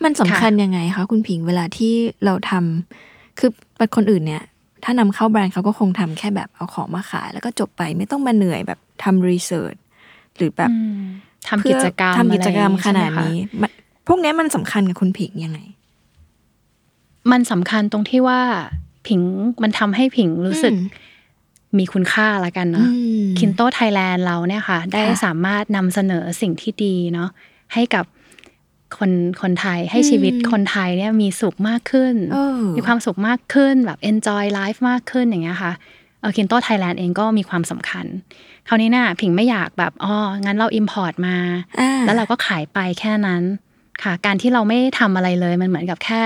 [0.03, 1.93] มันสำคัญยังไงคะคุณผิงเวลาที่
[2.25, 4.43] เราทำ คือเป็นคนอื่นเนี่ย
[4.83, 9.75] ถ้านำเข้าแบรนด์เขาก็คงทำแค่แบบเอาของมาขาย แล้วก็จบไปไม่ต้องมาเหนื่อยแบบทำ research
[10.37, 10.71] หรือแบบ
[11.47, 13.71] ทำกิจกรรมเพื่อทำกิจกรรมอะไอย่งขนาดนี้ใช่ไหมคะมัน
[14.07, 15.59] พวกเนี้ยมันสำคัญกับคุณผิงยังไง
[17.31, 18.41] มันสำคัญตรงที่ว่า
[19.07, 19.21] ผิง
[19.63, 21.07] มันทำให้ผิงรู้สึกอืม
[21.77, 27.29] มีคุณค่าละกันเนาะอืมคินโตไทยแลนด์เราเนี่ยค่ะ ได้ค่ะสามารถนำเสนอสิ่งที่ดีเนาะ
[27.73, 28.05] ให้กับ
[28.97, 29.11] คน
[29.41, 35.73] คนไทยให้ชีวิตคนไทยเนี่ยมีสุขมากขึ้นเออมีความสุขมากขึ้นแบบ enjoy life มากขึ้นอย่างเงี้ยค่ะ
[36.19, 38.05] เออคินโตไทยแลนด์เองก็มีความสำคัญ
[38.67, 40.13] คราวนี้น่ะผิงไม่อยากแบบอ๋อ
[40.45, 41.37] งั้นเรา import มา
[41.79, 43.43] อ่าแล้วเราก็ขายไปแค่นั้น
[44.03, 46.21] ค่ะ การที่เราไม่ทำอะไรเลยมันเหมือนกับแค่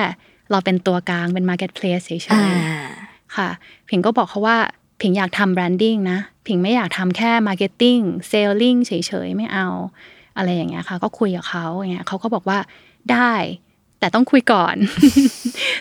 [0.52, 3.50] เราเป็นตัวกลางเป็น marketplace เฉยอ่าๆค่ะ
[3.90, 4.58] ผิงก็บอกเขาว่า
[5.02, 8.92] ผิงอยากทำ branding นะ ผิงไม่อยากทำแค่ marketing selling เฉ
[9.26, 9.68] ยๆ ไม่เอา
[10.38, 12.60] อะไรอย่างเงี้ยค่ะ ก็คุยกับเขาอย่างเงี้ยเขาก็บอกว่า
[13.12, 13.34] ได้
[14.00, 14.76] แต่ต้องคุยก่อน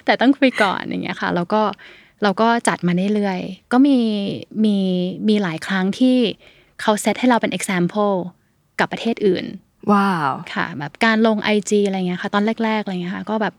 [0.04, 1.62] แต่ต้องคุยก่อนอย่างเงี้ยค่ะ แล้วก็
[2.22, 3.98] เราก็จัดมาเรื่อยๆก็มี
[4.64, 4.76] มี
[5.28, 6.16] มีหลายครั้งที่
[6.80, 8.14] เขาเซตให้เราเป็น example
[8.78, 9.44] กับประเทศอื่น
[9.92, 13.54] ว้าวค่ะ แบบการลง IG อะไรเงี้ยค่ะ ตอนแรกๆอะไรเงี้ยค่ะก็แบบ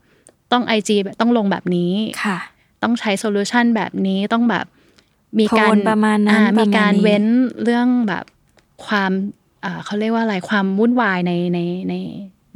[0.52, 1.92] ต้อง IG แบบต้องลงแบบนี้
[2.24, 2.38] ค่ะ
[2.82, 4.66] ต้องใช้โซลูชันแบบนี้ต้องแบบ
[5.38, 7.24] มีการโทนประมาณนั้นอ่ประมาณนี้มีการเว้น
[7.62, 8.24] เรื่องแบบ
[8.86, 9.43] ความอ่า
[9.84, 11.94] เขาเรียกว่าอะไรความวุ่นวายในในใน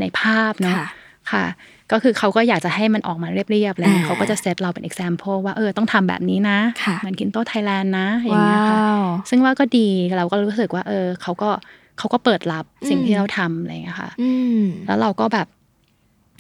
[0.01, 0.89] ในภาพเนาะค่ะ
[1.33, 1.45] ค่ะ
[1.93, 11.51] ก็คือเขาก็อยากจะให้มันออกมาเรียบๆเลยอ่าเขาก็จะเซตเราเป็น example ว่าเออต้องทำแบบนี้นะค่ะเหมือนกินโต๊ะไทยแลนด์นะอย่างเงี้ยค่ะว้าวซึ่งว่าก็ดีเราก็รู้สึกว่า เออเขาก็
[11.99, 14.31] เขาก็เปิดรับสิ่งอืมที่เราทำอะไรอย่างเงี้ยค่ะอื
[14.61, 15.47] มแล้วเราก็แบบ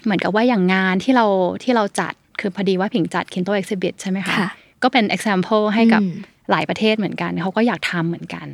[0.04, 1.26] เหมือนกับว่าอย่างงานที่เรา
[1.62, 4.50] ที่เราจัดคือพอดีว่าผิงจัด Kinto Exhibit ใช่ไหมคะค่ะ
[4.82, 6.14] ก็เป็น example ให้กับอืม
[6.50, 8.46] หลายประเทศเหมือนกัน เขาก็อยากทำเหมือนกัน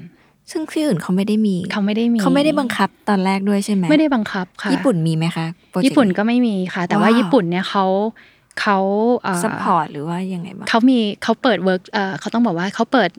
[0.51, 7.87] ซึ่งที่อื่นเขาไม่ได้มีเขาไม่ได้มีเขาไม่ได้บังคับตอนแรกด้วยใช่ไหมไม่ได้บังคับค่ะญี่ปุ่นมีไหมคะโปรเจกต์ญี่ปุ่นก็ไม่มีค่ะ แต่ว่าว้าวญี่ปุ่นเนี่ยเขา
[8.61, 8.79] เขา
[9.23, 13.11] เอ่อ support หรือว่ายังไงบ้างเขามีเขาเปิด work เอ่อเขาต้องบอกว่าเขาเปิด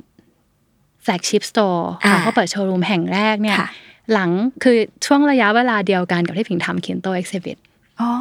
[1.04, 3.70] flagship store ค่ะอ่าเขาเปิดโชว์รูมแห่งแรกเนี่ยค่ะ
[4.14, 4.30] หลัง
[4.64, 7.58] คือช่วงระยะเวลาเดียวกันกับที่ผิงทำ Kinto Exhibit
[8.02, 8.12] อ๋อ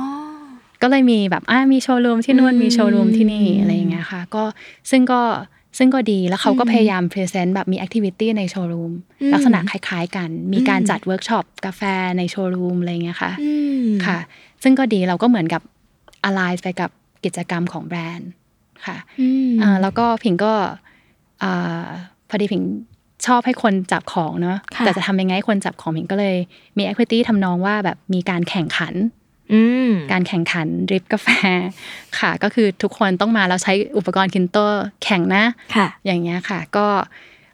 [0.82, 4.42] ก็เลยมีแบบอ่ามีโชว์รูมที่นู่นอืมมีโชว์รูมที่นี่อะไรอย่างเงี้ยค่ะ ก็
[4.90, 5.20] ซึ่งก็
[5.78, 11.82] ซึ่งก็ดีแล้วเขาก็พยายาม present แบบมี activity ในโชว์รูมอืมลักษณะคล้ายๆกัน มีการอืมจัดเวิร์กช็อปกาแฟ
[12.18, 13.52] ในโชว์รูมอะไรอย่างเงี้ยค่ะอื
[13.84, 14.18] มค่ะ
[14.62, 15.62] ซึ่งก็ดีเราก็เหมือนกับ
[16.28, 16.90] align ไปกับ
[17.24, 18.28] กิจกรรมของแบรนด์
[18.86, 20.52] ค่ะอืมอ่าแล้วก็ผิงก็
[21.42, 21.86] อ่า
[22.28, 22.62] พอดีผิง
[23.26, 26.36] ชอบให้คนจับของเนาะค่ะแต่จะทำยังไงให้คนจับของผิงก็เลย
[26.78, 29.23] มี equity ทำนองว่าแบบมีการแข่งขันอืม
[30.12, 31.28] การแข่งขันดริปกาแฟ
[32.18, 34.57] ค่ะ ก็คือทุกคนต้องมาแล้วใช้อุปกรณ์คินโต
[35.05, 35.45] แข่งนะ
[35.76, 36.86] ค่ะอย่างเงี้ยค่ะ ก็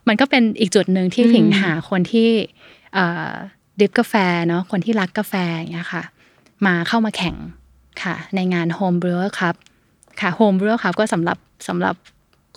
[0.08, 2.28] มันก็เป็นอีกจุดหนึ่งที่อืมผิงหาคนที่
[2.94, 3.32] เอ่อ
[3.80, 4.14] ดริปกาแฟ
[4.48, 6.02] เนาะคนที่รักกาแฟอย่างเงี้ยค่ะ
[6.66, 7.36] มาเข้ามาแข่ง
[8.02, 9.54] ค่ะ ในงาน Home Brewer ครับ
[10.20, 11.38] ค่ะ Home Brewer ครับก็สำหรับ
[11.68, 11.94] สำหรับ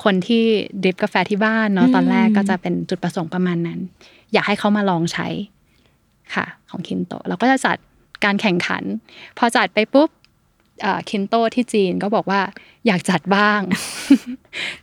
[0.03, 0.43] คนที่
[0.83, 3.79] ดริปกาแฟที่บ้านเนาะตอนแรกก็จะเป็นจุดประสงค์ประมาณนั้น
[4.33, 5.27] อยากให้เขามาลองใช้
[6.35, 7.77] ค่ะ ของคินโตเราก็จะจัด
[8.25, 8.83] การแข่งขัน
[9.37, 10.09] พอจัดไปปุ๊บ
[11.09, 12.41] คินโตที่จีนก็บอกว่า
[12.87, 13.61] อยากจัดบ้าง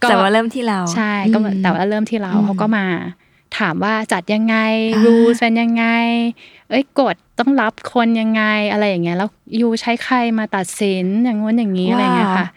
[0.03, 2.87] ก็แต่ว่าเริ่มที่เรา ใช่ก็อืมแต่ว่าเริ่มที่เราอืมเขาก็มา
[3.59, 4.57] ถามว่าจัดยังไง
[4.95, 5.87] อ่ารูสเป็นยังไง
[6.69, 9.29] เอ้ยกฎต้องรับคนยังไงอะไรอย่างเงี้ย แล้ว
[9.61, 12.49] ยูใช้ใครมาตัดสินอย่างงู้นอย่างนี้อะไรอย่างเงี้ยค่ะ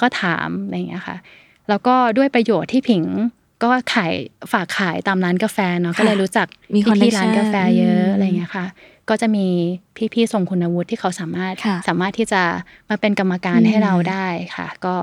[0.00, 1.16] ก็ถามอะไรอย่างเงี้ยค่ะ
[1.68, 3.04] แล้วก็ด้วยประโยชน์ที่ผิง
[3.62, 4.12] ก็ขาย
[4.52, 8.66] ฝากขายตามร้านกาแฟเนาะค่ะก็เลยรู้จักมีพี่ๆ connection ร้านกาแฟเยอะอืมอะไรอย่างเงี้ยค่ะ
[9.08, 9.46] ก็จะมี
[10.14, 12.42] พี่ๆทรงคุณวุฒิที่เขาสามารถค่ะสามารถที่จะ
[12.88, 14.96] มาเป็นกรรมการอืมให้เราได้ค่ะ ก็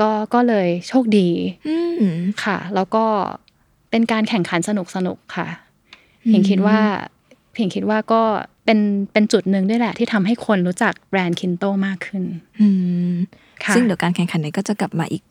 [0.00, 1.28] ก็ก็เลยโชคดี
[1.68, 2.04] อืม
[2.44, 3.04] ค่ะ แล้วก็
[3.90, 5.48] เป็นการแข่งขันสนุกสนุกๆค่ะ
[6.26, 6.78] เพียงคิดว่า
[7.52, 8.22] เพียงคิดว่าก็
[8.64, 8.78] เป็น
[9.12, 12.22] เป็นจุดหนึ่งด้วยแหละ ที่ทำให้คนรู้จักแบรนด์คินโตมากขึ้น
[12.60, 12.68] อื
[13.12, 13.14] ม
[13.64, 15.22] ค่ะซึ่งเดี๋ยวการแข่งขันเนี่ยก็จะกลับมาอีก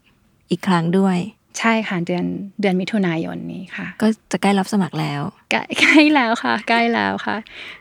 [0.51, 1.17] อีกครั้งด้วย
[1.59, 2.25] ใช่ค่ะเดือน
[2.61, 5.21] เดือนมิถุนายนนี้ค่ะ ก็จะใกล้รับสมัครแล้ว
[5.51, 7.37] ใกล้ใกล้แล้วค่ะ ใกล้แล้วค่ะ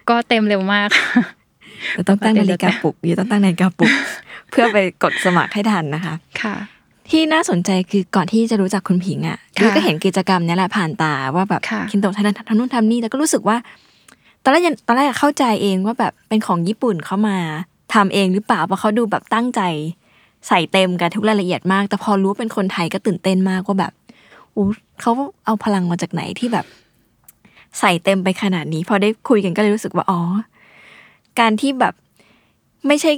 [0.08, 1.22] ก็เต็มเร็วมากค่ะ
[1.92, 3.92] เดี๋ยวต้องตั้งนาฬิกาปลุกเดี๋ยวต้องตั้งนาฬิกาปลุก
[4.50, 6.56] เพื่อไปกดสมัครให้ทันนะคะ ค่ะ
[7.10, 13.56] ที่น่าสนใจคือก่อนที่จะรู้จักคุณผิงอะค่ะยุ้ยก็เห็นกิจกรรมเนี้ยแหละผ่านตาว่าแบบค่ะคินโตะทำนั่นทำนู่นทำนี่แล้วก็รู้สึกว่า
[14.42, 17.36] ตอนแรกยังตอนแรกเข้าใจเองว่าแบบเป็นของญี่ปุ่นเขามา
[17.94, 19.60] ทำเองหรือเปล่าเพราะเขาดูแบบตั้งใจ
[20.48, 23.92] ใส่เต็มกับทุกรายละเอียดมาก แต่พอรู้ว่าเป็นคนไทยก็ตื่นเต้นมากว่าแบบ
[24.54, 24.66] อู้
[25.00, 25.12] เขา
[25.44, 26.66] เอาพลังมาจากไหนที่แบบ
[27.78, 30.20] ใส่เต็มไปขนาดนี้ พอได้คุยกันก็เลยรู้สึกว่าอ๋อ
[31.40, 31.94] การที่แบบ
[32.86, 33.10] ไม่ใช่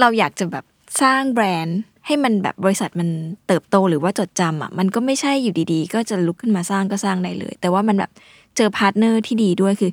[0.00, 0.64] เราอยากจะแบบ
[1.02, 3.08] สร้างแบรนด์ให้มันแบบบริษัทมัน
[3.46, 8.10] เติบโตหรือว่าจดจำอะมันก็ไม่ใช่อยู่ดีๆ ก็จะลุกขึ้นมาสร้างก็สร้างได้เลย แต่ว่ามันแบบ
[8.56, 9.90] เจอ partner ที่ดีด้วยคือ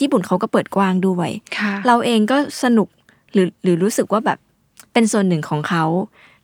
[0.00, 2.88] ญี่ปุ่นเขาก็เปิดกว้างด้วยค่ะเราเองก็สนุก
[3.32, 4.38] หรือหรือรู้สึกว่าแบบ
[4.92, 5.84] เป็นส่วนหนึ่งของเขา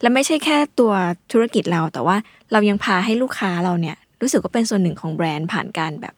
[0.00, 0.92] และไม่ใช่แค่ตัว
[1.32, 2.16] ธุรกิจเรา แต่ว่า
[2.52, 6.14] เรายังพาให้ลูกค้าเราเนี่ยรู้สึกว่าเป็นส่วนหนึ่งของแบรนด์ผ่านการแบบ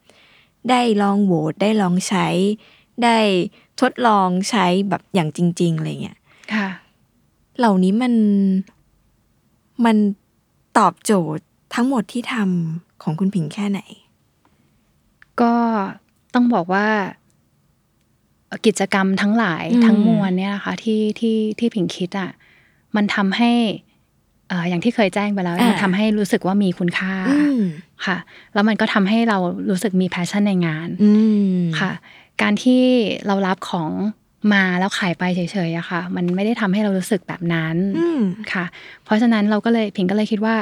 [0.70, 2.26] ได้ลองโหวตได้ลองใช้
[3.04, 3.18] ได้
[3.80, 6.18] ทดลองใช้แบบอย่างจริง ๆอะไรเงี้ย
[6.54, 6.68] ค่ะ
[7.58, 8.14] เหล่านี้มัน
[9.84, 9.96] มัน
[10.78, 13.80] ตอบโจทย์ทั้งหมดที่ทำของคุณผิงแค่ไหน
[15.40, 15.54] ก็
[16.34, 16.86] ต้องบอกว่า
[18.66, 22.30] กิจกรรมทั้งหลายทั้งมวลเนี่ยนะคะที่ที่ที่ผิงคิดอะ
[22.97, 23.53] มันทำให้
[24.49, 27.61] เอ่ออย่างที่เคยแจ้งไปแล้วอ่ามัมันทำให้รู้สึกว่ามีคุณค่าอืม
[28.07, 28.16] ค่ะ
[28.55, 29.39] แล้วมันก็ทำให้เรา
[29.70, 31.12] รู้สึกมีแพชชั่นในงานอื
[31.57, 31.93] มค่ะ
[32.43, 32.82] การที่
[33.26, 33.91] เรารับของ
[34.53, 38.20] มาแล้วขายไปเฉยๆอะค่ะ มันไม่ได้ทำให้เรารู้สึกแบบนั้นอืม
[38.53, 38.64] ค่ะ
[39.05, 40.57] เพราะฉะนั้นเราก็เลยผิงก็เลยคิดว่า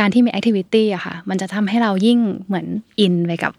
[0.00, 2.66] การที่มีแอคทิวิตี้อะค่ะ มันจะทำให้เรายิ่งเหมือน
[3.00, 3.52] อินไปกับ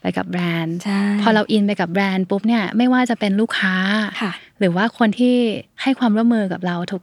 [0.00, 3.74] ไปกับแบรนด์ใช่พอเราอินไปกับแบรนด์ปุ๊บเนี่ยไม่ว่าจะเป็นลูกค้า
[4.20, 5.34] ค่ะหรือว่าคนที่
[5.82, 7.02] ให้ความร่วมมือกับเราทุก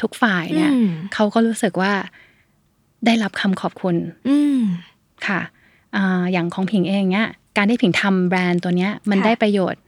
[0.00, 1.92] ทุกทุกฝ่ายเนี่ยอืมเขาก็รู้สึกว่า
[3.06, 3.96] ได้รับคำขอบคุณ
[4.28, 4.60] อืม
[5.26, 5.40] ค่ะ
[5.96, 9.80] อ่าอย่างของผิงเองเนี่ยการที่ผิงทำแบรนด์ตัวเนี้ย มันค่ะได้ประโยชน์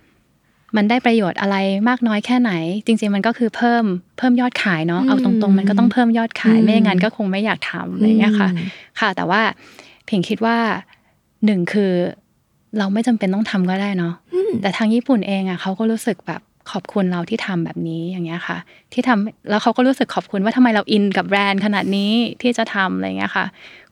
[0.77, 1.57] มันได้ประโยชน์อะไร
[1.89, 2.53] มากน้อยแค่ไหน
[2.87, 3.85] จริง ๆ มันก็คือเพิ่ม
[4.19, 8.67] เพิ่มยอดขายเนาะเอาตรงๆ มันก็ต้องเพิ่มยอดขายอืมไม่อย่างนั้นก็คงไม่อยากทำอะไรอย่างเงี้ยค่ะอืม
[9.01, 9.41] ค่ะ แต่ว่า
[10.09, 10.57] ผิงคิดว่า
[11.45, 11.93] หนึ่งคือ
[12.79, 16.41] เราไม่จำเป็นต้องทำก็ได้เนาะอืมแต่ทางญี่ปุ่นเองอะเขาก็รู้สึกแบบ
[16.71, 18.59] ขอบคุณเราที่ทำแบบนี้อย่างเงี้ยค่ะ
[18.93, 22.12] ที่ทำแล้วเขาก็รู้สึกขอบคุณว่าทำไมเราอินกับแบรนด์ขนาดนี้
[22.43, 23.47] ที่จะทำอะไรเงี้ยค่ะ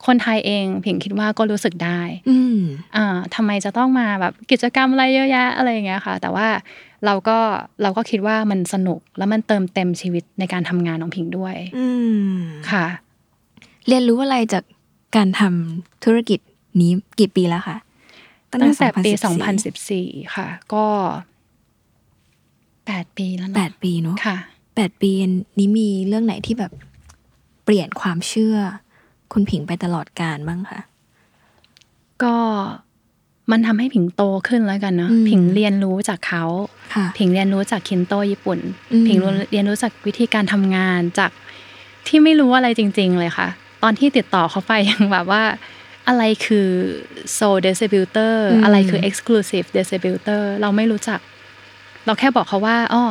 [0.06, 2.00] คนไทยเองผิงคิดว่าก็รู้สึกได้
[2.30, 2.58] อืม
[2.96, 6.48] อ่าทำไมจะต้องมาแบบกิจกรรมอะไรเยอะแยะอะไรอย่างเงี้ยค่ะ แต่ว่า
[7.06, 7.38] เราก็
[7.82, 11.86] เราก็คิดว่ามันสนุกแล้วมันเติมเต็มชีวิตในการทำงานของผิงด้วย อื
[12.36, 12.38] ม
[12.70, 12.86] ค่ะ
[13.88, 14.64] เรียนรู้อะไรจาก
[15.16, 16.40] การทำธุรกิจ
[16.80, 17.76] นี้กี่ปีแล้วคะ
[18.62, 19.26] ตั้งแต่ปี 2014
[20.24, 20.84] 2014ค่ะ ก็
[22.86, 24.36] แปดปีแล้วแปเนาะดปีเนาะค่ะ
[24.74, 25.10] แปดปี
[25.58, 26.72] นี้มีเรื่องไหนที่แบบ
[27.64, 28.56] เปลี่ยนความเชื่อ
[29.32, 30.80] คุณผิงไปตลอดการบ้างคะ
[32.22, 32.36] ก็
[33.50, 36.44] มันทำให้ผิงโตขึ้นแล้วกันเนาะอืมผิงเรียนรู้จากเขา
[36.94, 38.58] ค่ะผิงเรียนรู้จากคินโตญี่ปุ่น
[38.92, 41.30] อืมผิงรู้เรียนรู้จากวิธีการทำงานจาก
[42.06, 43.48] ที่ไม่รู้อะไรจริง ๆ เลยค่ะ
[43.82, 45.42] ตอนที่ติดต่อเขาไปยังแบบว่า
[46.08, 46.68] อะไรคือ
[47.36, 51.20] sole distributor อืมอะไรคือ exclusive distributor เราไม่รู้จัก
[52.06, 53.02] เราแค่บอกเขาว่าอ๋อ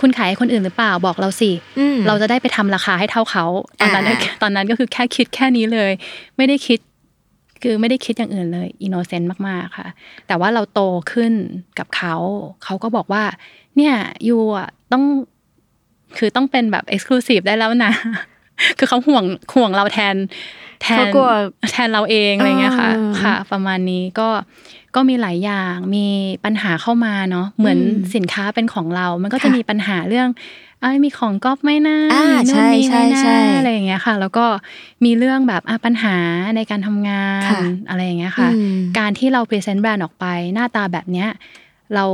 [0.00, 3.44] คุณขายให้คนอื่นหรือเปล่าบอกเราสิอืมเราจะได้ไปทำราคาให้เท่าเขา
[3.80, 5.90] ตอนนั้นอ่าตอนนั้นก็คือแค่คิดแค่นี้เลย
[6.36, 6.78] ไม่ได้คิด
[7.62, 9.88] คือไม่ได้คิดอย่างอื่นเลย innocent มากๆค่ะ
[10.26, 10.80] แต่ว่าเราโต
[11.12, 11.32] ขึ้น
[11.78, 12.14] กับเขา
[12.64, 13.24] เขาก็บอกว่า
[13.76, 13.94] เนี่ย
[14.28, 15.04] you อะต้อง
[16.18, 17.92] คือต้องเป็นแบบ exclusive ได้แล้วนะ
[18.78, 19.24] คือเขาห่วง
[19.54, 20.16] ห่วงเราแทน
[20.82, 21.30] แทนเขากลัว
[21.72, 24.28] แทนเราเองอะไรเงี้ยค่ะอ่าค่ะ ประมาณนี้ก็
[24.96, 26.06] ก็มีหลายอย่างมี
[26.44, 30.28] ปัญหาเข้ามาเนาะเหมือนอืมสินค้าเป็นของเรา มันก็จะค่ะมีปัญหาเรื่อง
[30.80, 34.46] เฮ้ยมีของก๊อปไหมนะอ่ามีนู่นนี่ใช่ไหมใช่นะใช่อะไรอย่างเงี้ยค่ะ แล้วก็
[35.04, 36.16] มีเรื่องแบบอะปัญหา
[36.56, 41.28] ในการทำงานค่ะอะไรอย่างเงี้ยค่ะอืมการที่เรา present แบรนด์ออกไป หน้าตาแบบเนี้ย
[41.94, 42.04] เรา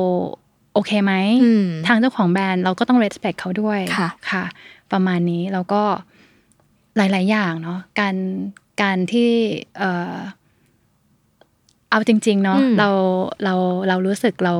[0.74, 1.12] โอเคไหม
[1.44, 4.44] อืมทางเจ้าของแบรนด์เราก็ต้อง respect เขาด้วยค่ะค่ะ
[4.92, 5.82] ประมาณนี้แล้วก็
[6.96, 8.14] หลาย ๆ อย่างเนาะการ
[8.82, 9.30] การที่
[11.90, 12.88] เออเอาจริง ๆ เนาะอืมเรา
[13.44, 13.54] เรา
[13.88, 14.54] เรารู้สึกเรา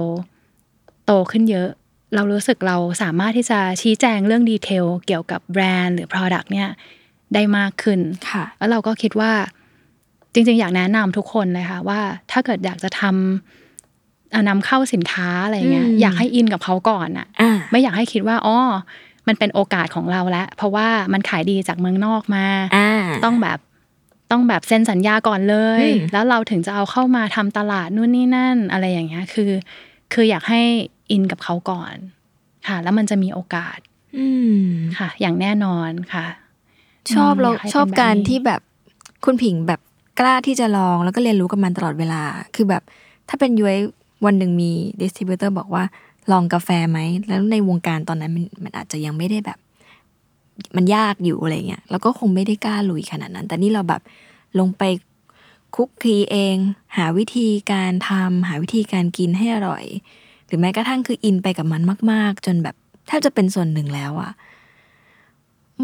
[1.06, 1.68] โตขึ้นเยอะ
[2.14, 6.68] เรารู้สึกเราสามารถที่จะชี้แจงเรื่องดีเทลเกี่ยวกับแบรนด์หรือ Product เนี่ย
[7.34, 8.00] ได้มากขึ้น
[8.30, 9.32] ค่ะ แล้วเราก็คิดว่า
[10.32, 12.00] จริง ๆ อยากแนะนำทุกคนเลยค่ะว่า
[12.30, 18.58] ถ้าเกิดอยากจะทำเอ่อนำเข้าสินค้าอะไรเงี้ยอืมอยากให้อินกับเขาก่อนอะอ่าไม่อยากให้คิดว่าอ๋อ
[19.28, 22.90] มันเป็นโอกาสของเราแล้วเพราะว่ามันขายดีจากเมืองนอกมาอ่า
[23.24, 23.58] ต้องแบบ
[24.30, 29.50] ต้องแบบเซ็นสัญญาก่อนเลยอืมแล้วเราถึงจะเอาเข้ามาทำตลาดนู่นนี่นั่นอะไรอย่างเงี้ยคือ
[30.12, 30.62] คืออยากให้
[31.10, 31.94] อินกับเขาก่อน
[32.68, 33.78] ค่ะ แล้วมันจะมีโอกาส
[34.18, 34.26] อื
[34.62, 34.64] ม
[34.98, 36.26] ค่ะ อย่างแน่นอนค่ะ
[37.14, 38.60] ชอบเราอยากให้เป็นชอบการแบบนี้ที่แบบ
[39.24, 39.80] คุณผิงแบบ
[40.20, 42.22] กล้าที่จะลองแล้วก็เรียนรู้กับมันตลอดเวลา
[42.56, 42.82] คือแบบ
[43.28, 43.78] ถ้าเป็นย้อย
[44.24, 44.70] วันหนึ่งมี
[45.00, 45.84] distributor บอกว่า
[46.32, 49.58] ลองกาแฟไหม แล้วในวงการตอนนั้นมันมันอาจจะยังไม่ได้แบบ
[50.76, 54.02] มันยากอยู่อะไรเงี้ยแล้วก็คงไม่ได้กล้าลุยขนาดนั้น แต่นี่เราแบบ
[54.58, 54.82] ลงไป
[55.76, 56.56] คุกคีเอง
[56.96, 59.84] หาวิธีการทำหาวิธีการกินให้อร่อย
[60.46, 61.82] หรือแม้กระทั่งคืออินไปกับมัน
[62.12, 64.32] มาก ๆ จนแบบแทบจะเป็นส่วนหนึ่งแล้วอะ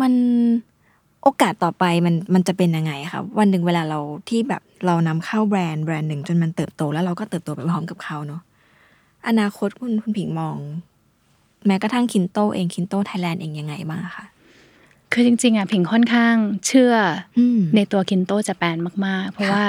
[0.00, 0.12] มัน
[1.22, 8.42] โอกาสต่อไปมันมันจะเป็นยังไงคะวันหนึ่งเวลาเราที่แบบเรานำเข้าแบรนด์แบรนด์หนึ่งจนมันเติบโต แล้วเราก็เติบโตไปพร้อมกับเขาเนาะ
[9.28, 10.56] อนาคตคุณคุณผิงมอง
[11.66, 14.24] แม้กระทั่ง Kinto เอง Kinto Thailand เองยังไงบ้างคะ
[15.12, 16.34] คือจริง ๆอะผิงค่อนข้าง
[16.66, 16.94] เชื่อ
[17.38, 18.76] ออืมในตัว Kinto Japan
[19.06, 19.64] มาก ๆ เพราะค่ะว่า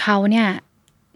[0.00, 0.48] เขาเนี่ย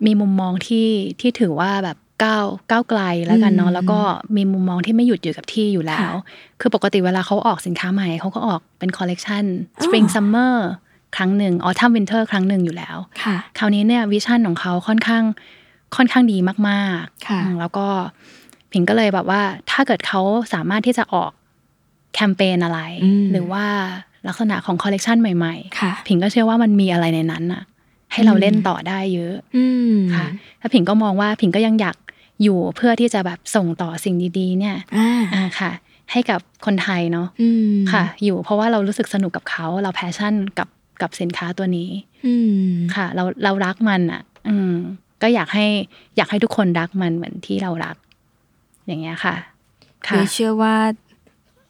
[0.07, 0.89] มีมุมมองที่
[1.21, 4.01] ที่ถือว่าแบบก้าวก้าวไกลแล้วกันอืเนาะมแล้วก็
[4.37, 6.11] มีมุมมองที่ไม่หยุดอยู่กับที่อยู่แล้วค่ะ
[6.61, 9.45] คือปกติเวลาเขาออกสินค้าใหม่เขาก็ออกเป็นคอลเลกชัน
[9.85, 10.55] spring summer
[11.17, 15.25] ครั้งหนึ่ง autumn winter ครั้งหนึ่งอยู่แล้วค่ะคราวนี้เนี่ย vision ของเขาค่อนข้าง
[15.97, 17.87] ค่อนข้างดีมากๆค่ะอืมแล้วก็
[18.73, 20.21] ผิงก็เลยแบบว่าถ้าเกิดเขา
[20.55, 21.33] สามารถที่จะออก
[22.17, 23.65] แคมเปญอะไรอืมหรือว่า
[24.27, 27.63] ลักษณะของคอลเลกชันใหม่ค่ะๆผิงก็เชื่อว่ามันมีอะไรในนั้นน่ะ
[28.13, 29.65] ให้เราเล่นต่อได้เยอะอื
[29.95, 30.27] มค่ะ
[30.59, 31.97] แล้วผิงก็มองว่าผิงก็ยังอยาก
[32.43, 35.71] อยู่เพื่อที่จะแบบส่งต่อสิ่งดีๆ เนี่ยอ่าอ่าค่ะ
[36.13, 40.69] ให้กับคนไทยเนาะอืมค่ะ อยู่เพราะว่าเรารู้สึกสนุกกับเขาเรา passion กับ
[41.03, 41.91] กับสินค้าตัวนี้
[42.27, 42.35] อื
[42.67, 44.75] มค่ะ เราเรารักมันอะ อืม
[45.23, 45.67] ก็อยากให้
[46.17, 47.97] อยากให้ทุกคนรักมันเหมือนที่เรารัก
[48.87, 49.35] อย่างเงี้ยค่ะ
[50.07, 50.75] คืค่ะอเชื่อว่า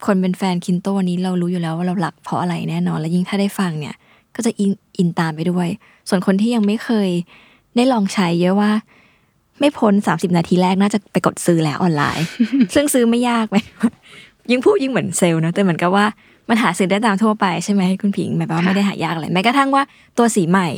[0.04, 3.94] คนเป็นแฟนคินโตวันนี้เรารู้อยู่แล้วว่าเราหลักเพราะอะไรแน่นอน และยิ่งถ้าได้ฟังเนี่ย
[4.34, 5.68] ก็จะอินอินตามไปด้วย
[6.08, 7.08] ส่วนคนที่ยังไม่เคย
[7.76, 8.70] ได้ลองใช้เยอะว่า
[9.60, 12.26] ไม่พ้น30นาทีแรกน่าจะไปกดซื้อแล้วออนไลน์
[12.74, 13.56] ซึ่งซื้อไม่ยากไหม
[14.50, 16.04] ยิ่งพูดยิ่งเหมือนเซลล์นะแต่เหมือนกับว่า
[16.48, 19.82] มันหาซื้อได้ตามทั่วไปใช่ไหมคุณผิงหมายความว่าค่ะไม่ได้หายากอะไรแม้กระทั่งว่า
[20.18, 20.68] ตัวสีใหม่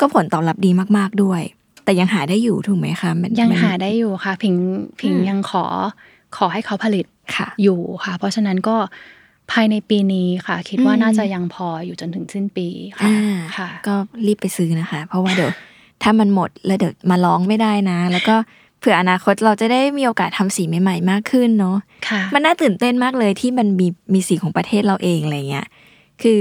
[0.00, 1.42] ก็ผลตอบรับดีมากๆด้วย
[1.84, 4.54] แต่ยังหาได้อยู่ถูกไหมคะมันยังมันหาได้อยู่ค่ะผิง
[5.00, 5.64] ผิงอืมยังขอ
[6.36, 7.11] ขอให้เขาผลิตค่ะ
[7.62, 8.76] อยู่ค่ะ เพราะฉะนั้นก็
[9.52, 12.68] ภายในปีนี้ค่ะ คิดว่าอืมน่าจะยังพออยู่จนถึงสิ้นปี
[12.98, 13.94] ค่ะอ่าค่ะ ก็
[14.26, 15.50] รีบไปซื้อนะคะ เพราะว่าเดี๋ยว
[16.02, 18.36] ถ้ามันหมดแล้วเดี๋ยวมาร้องไม่ได้นะ แล้วก็
[18.78, 21.76] เผื่ออนาคตเราจะได้มีโอกาสทำสีใหม่ๆมากขึ้นเนาะ
[22.08, 25.66] ค่ะมันน่าตื่นเต้นมากเลยที่มันมีมีสีของประเทศเราเองอะไรเงี้ย
[26.22, 26.40] คือ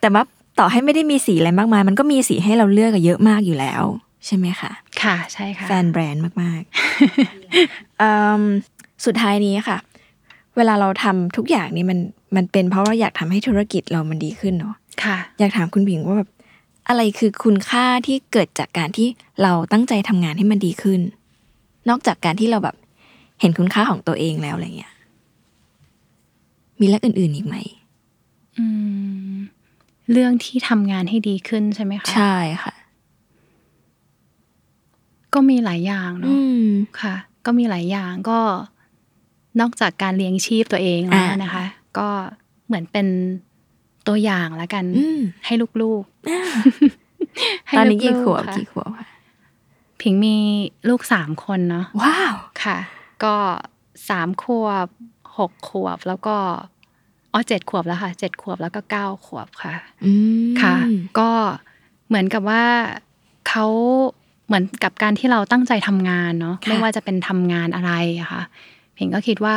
[0.00, 0.24] แต่ว่า
[0.58, 3.84] ต่อให้ไม่ได้มีสีอะไรมากมาย มันก็มีสีให้เราเลือกอะเยอะมากอยู่แล้ว
[4.26, 8.42] ใช่ไหมคะ ค่ะใช่ค่ะแฟนแบรนด์มากๆเอิ่ม
[9.04, 9.78] สุดท้ายนี้ค่ะ
[10.56, 11.98] เวลาเราทำทุกอย่างนี้มัน
[12.36, 14.74] มันเป็นเพราะว่าอยากทำให้ธุรกิจเรามันดีขึ้นเนาะ
[15.04, 16.30] ค่ะ อยากถามคุณผิงว่าแบบ
[16.88, 19.08] อะไรคือคุณค่าที่เกิดจากการที่
[19.42, 21.00] เราตั้งใจทำงานให้มันดีขึ้น
[21.88, 22.76] นอกจากการที่เราแบบ
[23.40, 24.92] เห็นคุณค่าของตัวเองแล้วอะไรเงี้ย
[26.80, 27.56] มีเรื่องอื่น ๆอีกไหม
[28.58, 28.64] อื
[29.32, 29.34] ม
[30.12, 32.74] เรื่องที่ทำงานให้ดีขึ้นใช่ไหมคะใช่ค่ะ
[35.34, 36.66] ก็มีหลายอย่างอืเนาะม
[37.00, 37.14] ค่ะ
[37.46, 38.38] ก็มีหลายอย่างก็
[39.60, 41.64] นอกจากการเลี้ยงชีพตัวเองแล้วอ่านนะคะ
[41.98, 42.08] ก็
[42.66, 43.06] เหมือนเป็น
[44.08, 49.06] ตัวอย่างแล้วกันอืมให้ลูกๆให้ตอนนี้กี่ลูขวบๆค่ะกี่ขวบค่ะ
[50.00, 50.36] ผิงมี
[50.88, 52.34] ลูกสามคนเนาะว้าว
[52.64, 52.78] ค่ะ
[53.24, 53.34] ก็
[54.08, 54.86] สามขวบ
[55.38, 56.36] หกขวบแล้วก็
[57.32, 59.72] อ๋อเจ็ดขวบแล้วค่ะเจ็ดขวบแล้วก็เก้าขวบค่ะ
[60.04, 60.12] อื
[60.46, 60.74] มค่ะ
[61.18, 61.30] ก็
[62.08, 62.64] เหมือนกับว่า
[63.48, 63.66] เขา
[64.46, 69.56] เหมือนกับการที่เราตั้งใจทำงานเนาะค่ะไม่ว่าจะเป็นทำงานอะไรอะค่ะเพีย งก็คิดว่า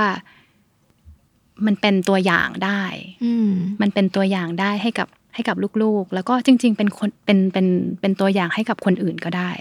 [1.66, 2.82] มันเป็นตัวอย่างได้
[3.24, 7.68] อืมมันเป็นตัวอย่างได้ให้กับให้กับลูกๆ แล้วก็จริง ๆ เป็นคนเป็นเป็น
[8.02, 9.52] เป็นตัวอย่างให้กับคนอื่นก็ได้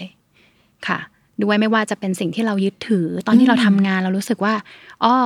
[0.87, 0.99] ค่ะ
[1.43, 4.55] ด้วยไม่ว่าจะเป็นสิ่งที่เรายึดถือ ตอนที่เราทำงานเรารู้สึกว่า
[5.05, 5.17] อ้อ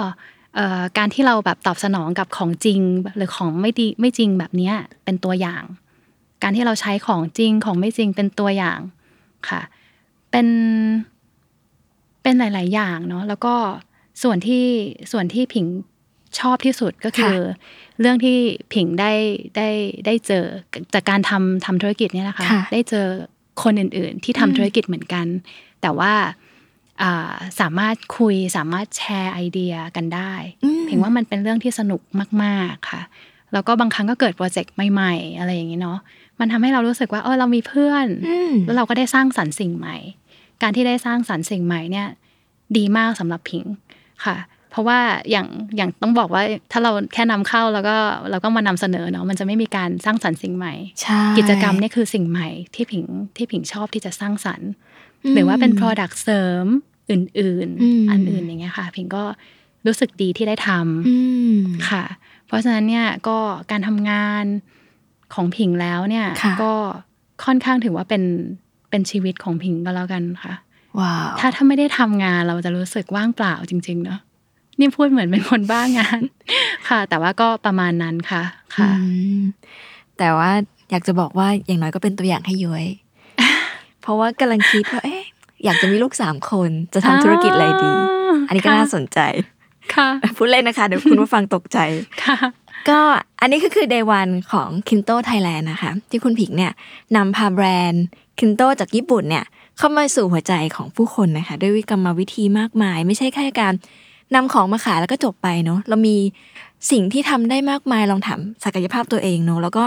[0.54, 2.80] เอ่อการที่เราแบบตอบสนองกับของจริง
[3.16, 5.62] หรือของไม่ดีไม่จริงแบบเนี้ยเป็นตัวอย่าง
[6.42, 8.80] การที่เราใช้ของจริงของไม่จริงเป็นตัวอย่าง
[9.48, 9.60] ค่ะ
[10.30, 10.46] เป็น
[12.22, 13.54] เป็นหลาย ๆ อย่างเนาะแล้วก็
[14.22, 14.64] ส่วนที่
[15.12, 15.66] ส่วนที่ผิง
[16.38, 17.36] ชอบที่สุดก็คือ
[18.00, 18.36] เรื่องที่
[18.74, 19.12] ผิงได้
[19.56, 19.68] ได้
[20.06, 20.44] ได้เจอ
[20.94, 23.06] จากการทำทำธุรกิจเนี่ยนะคะค่ะได้เจอ
[23.62, 25.26] คนอื่น ๆ ที่ทำธุรกิจเหมือนกัน
[25.82, 26.12] แต่ว่า
[27.02, 30.32] อ่าสามารถคุยสามารถแชร์ไอเดียกันได้
[30.64, 32.00] อืมเพียงว่ามันเป็นเรื่องที่สนุก
[32.42, 33.02] มาก ๆค่ะ
[33.52, 35.98] แล้วก็บางครั้งก็เกิดโปรเจกต์ใหม่ๆ อะไรอย่างนี้เนาะ
[36.40, 39.96] มันทำให้เรารู้สึกว่าเออเรามีเพื่อนอืมแล้วเราก็ได้สร้างสรรค์สิ่งใหม่
[40.62, 42.06] การที่ได้สร้างสรรค์สิ่งใหม่เนี่ย
[42.76, 43.64] ดีมากสำหรับพิง
[44.24, 44.36] ค่ะ
[44.70, 45.00] เพราะว่า
[45.30, 45.46] อย่าง
[45.76, 46.42] อย่างต้องบอกว่า
[46.72, 47.96] ถ้าเราแค่นำเข้าแล้วก็
[48.30, 53.04] เราก็มานำเสนอเนาะมันจะไม่มีการสร้างสรรค์สิ่งใหม่ใช่กิจกรรมเนี่ยคือสิ่งใหม่ที่ผิง
[53.36, 54.68] ที่ผิงชอบที่จะสร้างสรรค์
[55.34, 56.66] หรือว่าเป็น Product เสริม
[57.10, 59.22] อื่นอืมๆอันอื่นอย่างเงี้ยค่ะพิงก็
[59.86, 61.16] รู้สึกดีที่ได้ทำอื
[61.56, 61.58] ม
[61.88, 62.04] ค่ะ
[62.46, 63.38] เพราะฉะนั้นเนี่ยก็
[63.70, 64.44] การทำงาน
[65.34, 66.74] ของผิงแล้วเนี่ยค่ะก็
[67.44, 68.22] ค่อนข้างถือว่าเป็น
[68.90, 70.54] เป็นชีวิตของผิงก็แล้วกันค่ะ
[71.00, 74.20] ว้าวถ้าถ้าไม่ได้ทำงานเราจะรู้สึกว่างเปล่าจริง ๆ เนาะ
[74.78, 76.20] นี่พูดเหมือนเป็นคนบ้างาน
[76.88, 78.42] ค่ะ แต่ว่าก็ประมาณนั้นค่ะ
[78.76, 79.00] ค่ะอื
[79.38, 79.40] ม
[80.18, 80.50] แต่ว่า
[80.90, 82.84] อยากจะบอกว่าอย่างน้อยก็เป็นตัวอย่างให้ย้อย
[84.02, 85.22] เพราะว่ากำลังคิดว่าเอ๊ะ
[85.64, 87.90] อยากจะมีลูกสามคนจะทำธุรกิจอะไรดี
[88.46, 89.18] อันนี้ก็น่าสนใจ
[89.94, 91.78] ค่ะพูดเล่นนะคะ เดี๋ยวคุณผู้ฟังตกใจ
[92.24, 92.36] ค่ะ
[92.88, 93.00] ก็
[93.40, 96.72] อันนี้ก็คือ day one ของ Kinto Thailand นะคะ ที่คุณผิงเนี่ย
[97.16, 98.04] นำพาแบรนด์
[98.38, 99.44] Kinto จากญี่ปุ่นเนี่ย
[99.78, 103.74] เข้ามาสู่หัวใจของผู้คนนะคะด้วยวิกรรมวิธีมากมาย ไม่ใช่แค่การ
[104.34, 106.16] นำของมาขายแล้วก็จบไปเนาะเรามี
[106.90, 109.84] สิ่งที่ทำได้มากมายลองถามศักยภาพตัวเองเนาะแล้วก็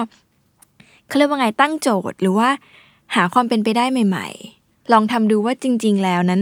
[1.07, 2.49] เขาเรียกว่าไงตั้งโจทย์หรือว่า
[3.15, 4.27] หาความเป็นไปได้ใหม่
[4.59, 6.41] ๆ ลองทำดูว่าจริง ๆ แล้วนั้น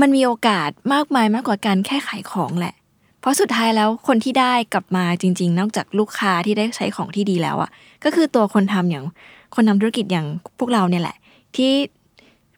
[0.00, 2.74] มันมีโอกาสมากมายมากกว่าการแค่ขายของแหละ
[3.20, 7.70] เพราะสุดท้ายแล้วคนที่ได้กลับมาจริง ๆ นอกจากลูกค้าที่ได้ใช้ของที่ดีแล้วอะ
[8.04, 9.04] ก็คือตัวคนทำอย่าง
[9.54, 10.26] คนทำธุรกิจอย่าง
[10.58, 11.16] พวกเราเนี่ยแหละ
[11.56, 11.72] ที่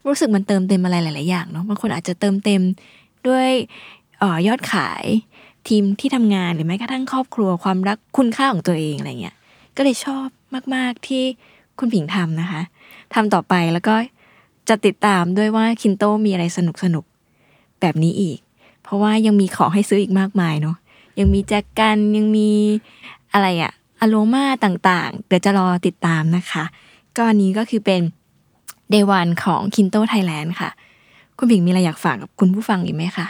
[0.07, 2.63] รู้สึกมันเติมเต็มอะไรหลาย ๆ อย่างเนาะบางคนอาจจะเติมเต็ม
[3.29, 3.49] ด้วย
[4.23, 5.05] ออยอดขาย
[5.69, 9.37] ทีมที่ทำงานหรือแม้กระทั่งครอบครัวความรักคุณค่าของตัวเองอะไรเงี้ย
[9.77, 10.27] ก็เลยชอบ
[10.75, 11.23] มาก ๆ ที่
[11.79, 12.63] คุณผิงทำนะคะ
[13.15, 13.95] ทำต่อไปแล้วก็
[14.69, 17.05] จะติดตามด้วยว่าคินโตมีอะไรสนุกสนุก
[17.81, 18.39] แบบนี้อีก
[18.83, 20.77] เพราะว่ายังมีของให้ซื้ออีกมากมายเนาะ
[21.19, 22.51] ยังมีแจกันยังมี
[23.33, 26.65] อะไรอะอโลมาต่างๆ เดี๋ยวจะรอติดตามนะคะ
[27.17, 28.01] ก็อันนี้ก็คือเป็น
[28.93, 30.71] Day One ของ Kinto Thailand ค่ะ
[31.39, 33.27] คุณผิงมีอะไรอยากฝากกับคุณผู้ฟังอีกไหมคะ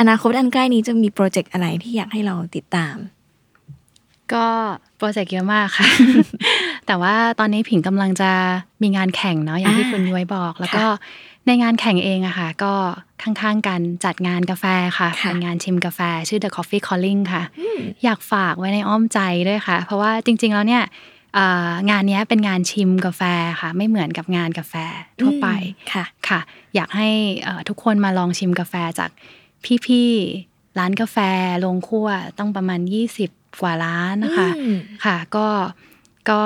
[0.00, 2.96] อนาคตอันใกล้นี้จะมีโปรเจกต์อะไรที่อยากให้เราติดตาม
[4.32, 4.46] ก็
[4.96, 5.88] โปรเจกต์เยอะมากค่ะ
[6.86, 8.30] แต่ว่าตอนนี้ผิงกำลังจะ
[8.82, 10.84] มีงานแข่งเนาะอย่างที่อ่าคุณย้อยบอก แล้วก็
[11.46, 12.72] ในงานแข่งเองอะค่ะ ก็
[13.22, 14.64] ข้างๆกันจัดงานกาแฟ
[14.98, 17.42] ค่ะค่ะเป็นงานชิมกาแฟ ชื่อ The Coffee Calling ค่ะ
[18.04, 19.18] อยากฝากไว้ในอ้อมใจ
[19.48, 20.88] ด้วยค่ะ เพราะว่าจริง ๆ แล้วเนี่ยเอ่อ
[21.90, 23.22] งานเนี้ยเป็นงานชิมกาแฟ
[23.60, 24.74] ค่ะ ไม่เหมือนกับงานกาแฟ
[25.20, 25.48] ทั่วไป
[25.92, 26.40] ค่ะค่ะ
[26.74, 27.08] อยากให้
[27.42, 29.10] เอ่อทุกคนมาลองชิมกาแฟจาก
[29.86, 31.16] พี่ๆร้านกาแฟ
[31.64, 32.08] โรงคั่ว
[32.38, 32.80] ต้องประมาณ
[33.20, 35.46] 20 กว่าร้านนะคะอืมค่ะ ก็
[36.30, 36.42] ก็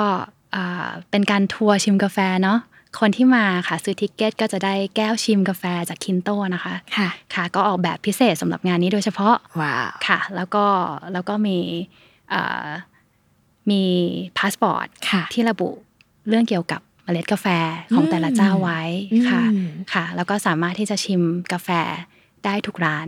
[0.55, 2.59] อ่าเป็นการทัวร์ชิมกาแฟเนาะ
[2.99, 10.65] คนที่มาค่ะซื้อ ticket ก็จะได้แก้วชิมกาแฟจาก Kinto นะคะ ค่ะ ค่ะ ก็ออกแบบพิเศษสำหรับงานนี้โดยเฉพาะว้าวค่ะ แล้วก็
[11.13, 11.57] แล้วก็มี
[12.33, 12.67] อ่า
[13.71, 13.83] มี
[14.37, 15.69] พาสปอร์ตค่ะที่ระบุ
[16.29, 17.47] เรื่องเกี่ยวกับเมล็ดกาแฟ
[17.95, 18.81] ของแต่ละเจ้าไว้
[19.29, 21.21] ค่ะอืมค่ะ แล้วก็สามารถที่จะชิม
[21.53, 21.69] กาแฟ
[22.45, 23.07] ได้ทุกร้าน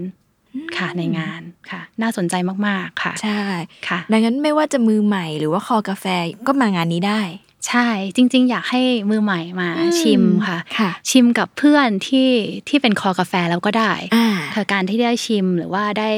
[0.77, 1.41] ค่ะในงาน
[1.71, 2.35] ค่ะ น่าสนใจ
[2.67, 3.41] มากๆค่ะ ใช่
[3.87, 6.05] ค่ะ ดังนั้นไม่ว่าจะมือใหม่หรือว่าคอกาแฟ
[6.47, 7.21] ก็มางานนี้ได้
[7.67, 8.81] ใช่จริง ๆ อยากให้
[9.11, 12.29] มือใหม่มาอืมชิมค่ะค่ะชิมกับเพื่อนที่
[12.69, 16.11] ที่เป็นคอกาแฟแล้วก็ได้อ่าค่ะการที่ได้ชิมหรือว่าได้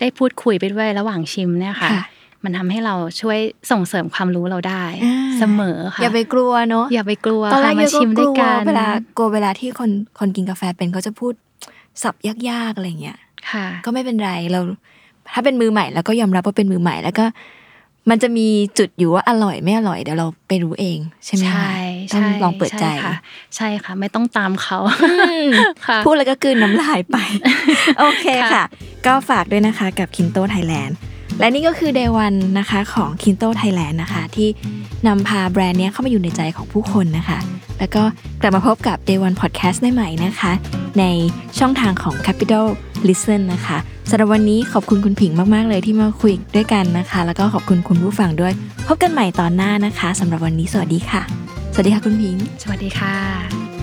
[0.00, 2.02] ได้พูดคุยไปด้วยระหว่างชิมเนี่ยค่ะค่ะ
[2.44, 3.38] มันทำให้เราช่วย
[3.70, 8.86] ส่งเสริมความรู้เราได้อ่าเสมอค่ะอย่าไปกลัวเนาะอย่าไปกลัวตอนแรค่ะกมาเยอะก็ชิมกด้วลัยวกันเวลา
[9.16, 11.32] กลัวเวลาที่คนคนกินกาแฟเป็นเขาจะพูด
[12.02, 13.18] สับยากๆอะไรเงี้ย
[13.50, 14.60] ค่ะ ก็ไม่เป็นไรเรา
[15.32, 17.26] ถ้าเป็นมือใหม่แล้วก็ยอมรับว่าเป็นมือใหม่แล้วก็
[18.10, 18.46] มันจะมี
[18.78, 21.64] จุดอยู่ว่าอร่อยไม่อร่อยเดี๋ยวเราไปรู้เอง ใช่ไหมคะ
[22.10, 23.14] ใช่ต้องใช่ลองเปิดใจช่ค่ะ
[23.56, 25.48] ใช่ค่ะ ไม่ต้องตามเขาอืม
[25.86, 27.16] ค่ะพูดแล้วก็กลืนน้ำลายไป
[28.00, 28.64] โอเคค่ะค่ะ
[29.06, 30.76] ก็ฝากด้วยนะคะกับ Kinto Thailand แล
[31.40, 34.48] และนี่ก็คือ Day One นะคะของ Kinto Thailand นะคะ ที่
[35.06, 37.38] นำพาแบรนด์เนี้ยเข้ามาอยู่ในใจของผู้คนนะคะ
[37.78, 38.02] แล้วก็
[38.40, 40.52] กลับมาพบกับ Day One Podcast ได้ใหม่นะคะ
[40.98, 41.04] ใน
[41.58, 42.66] ช่องทางของ Capital
[43.08, 43.78] Listen นะคะ
[44.10, 48.52] สำหรับวันนี้ขอบคุณคุณผิงมาก ๆ เลยที่มาคุยด้วยกันนะคะ แล้วก็ขอบคุณคุณผู้ฟังด้วย
[48.86, 51.22] พบกันใหม่ตอนหน้านะคะสำหรับวันนี้สวัสดีค่ะ
[51.72, 53.79] สวัสดีค่ะคุณผิง สวัสดีค่ะ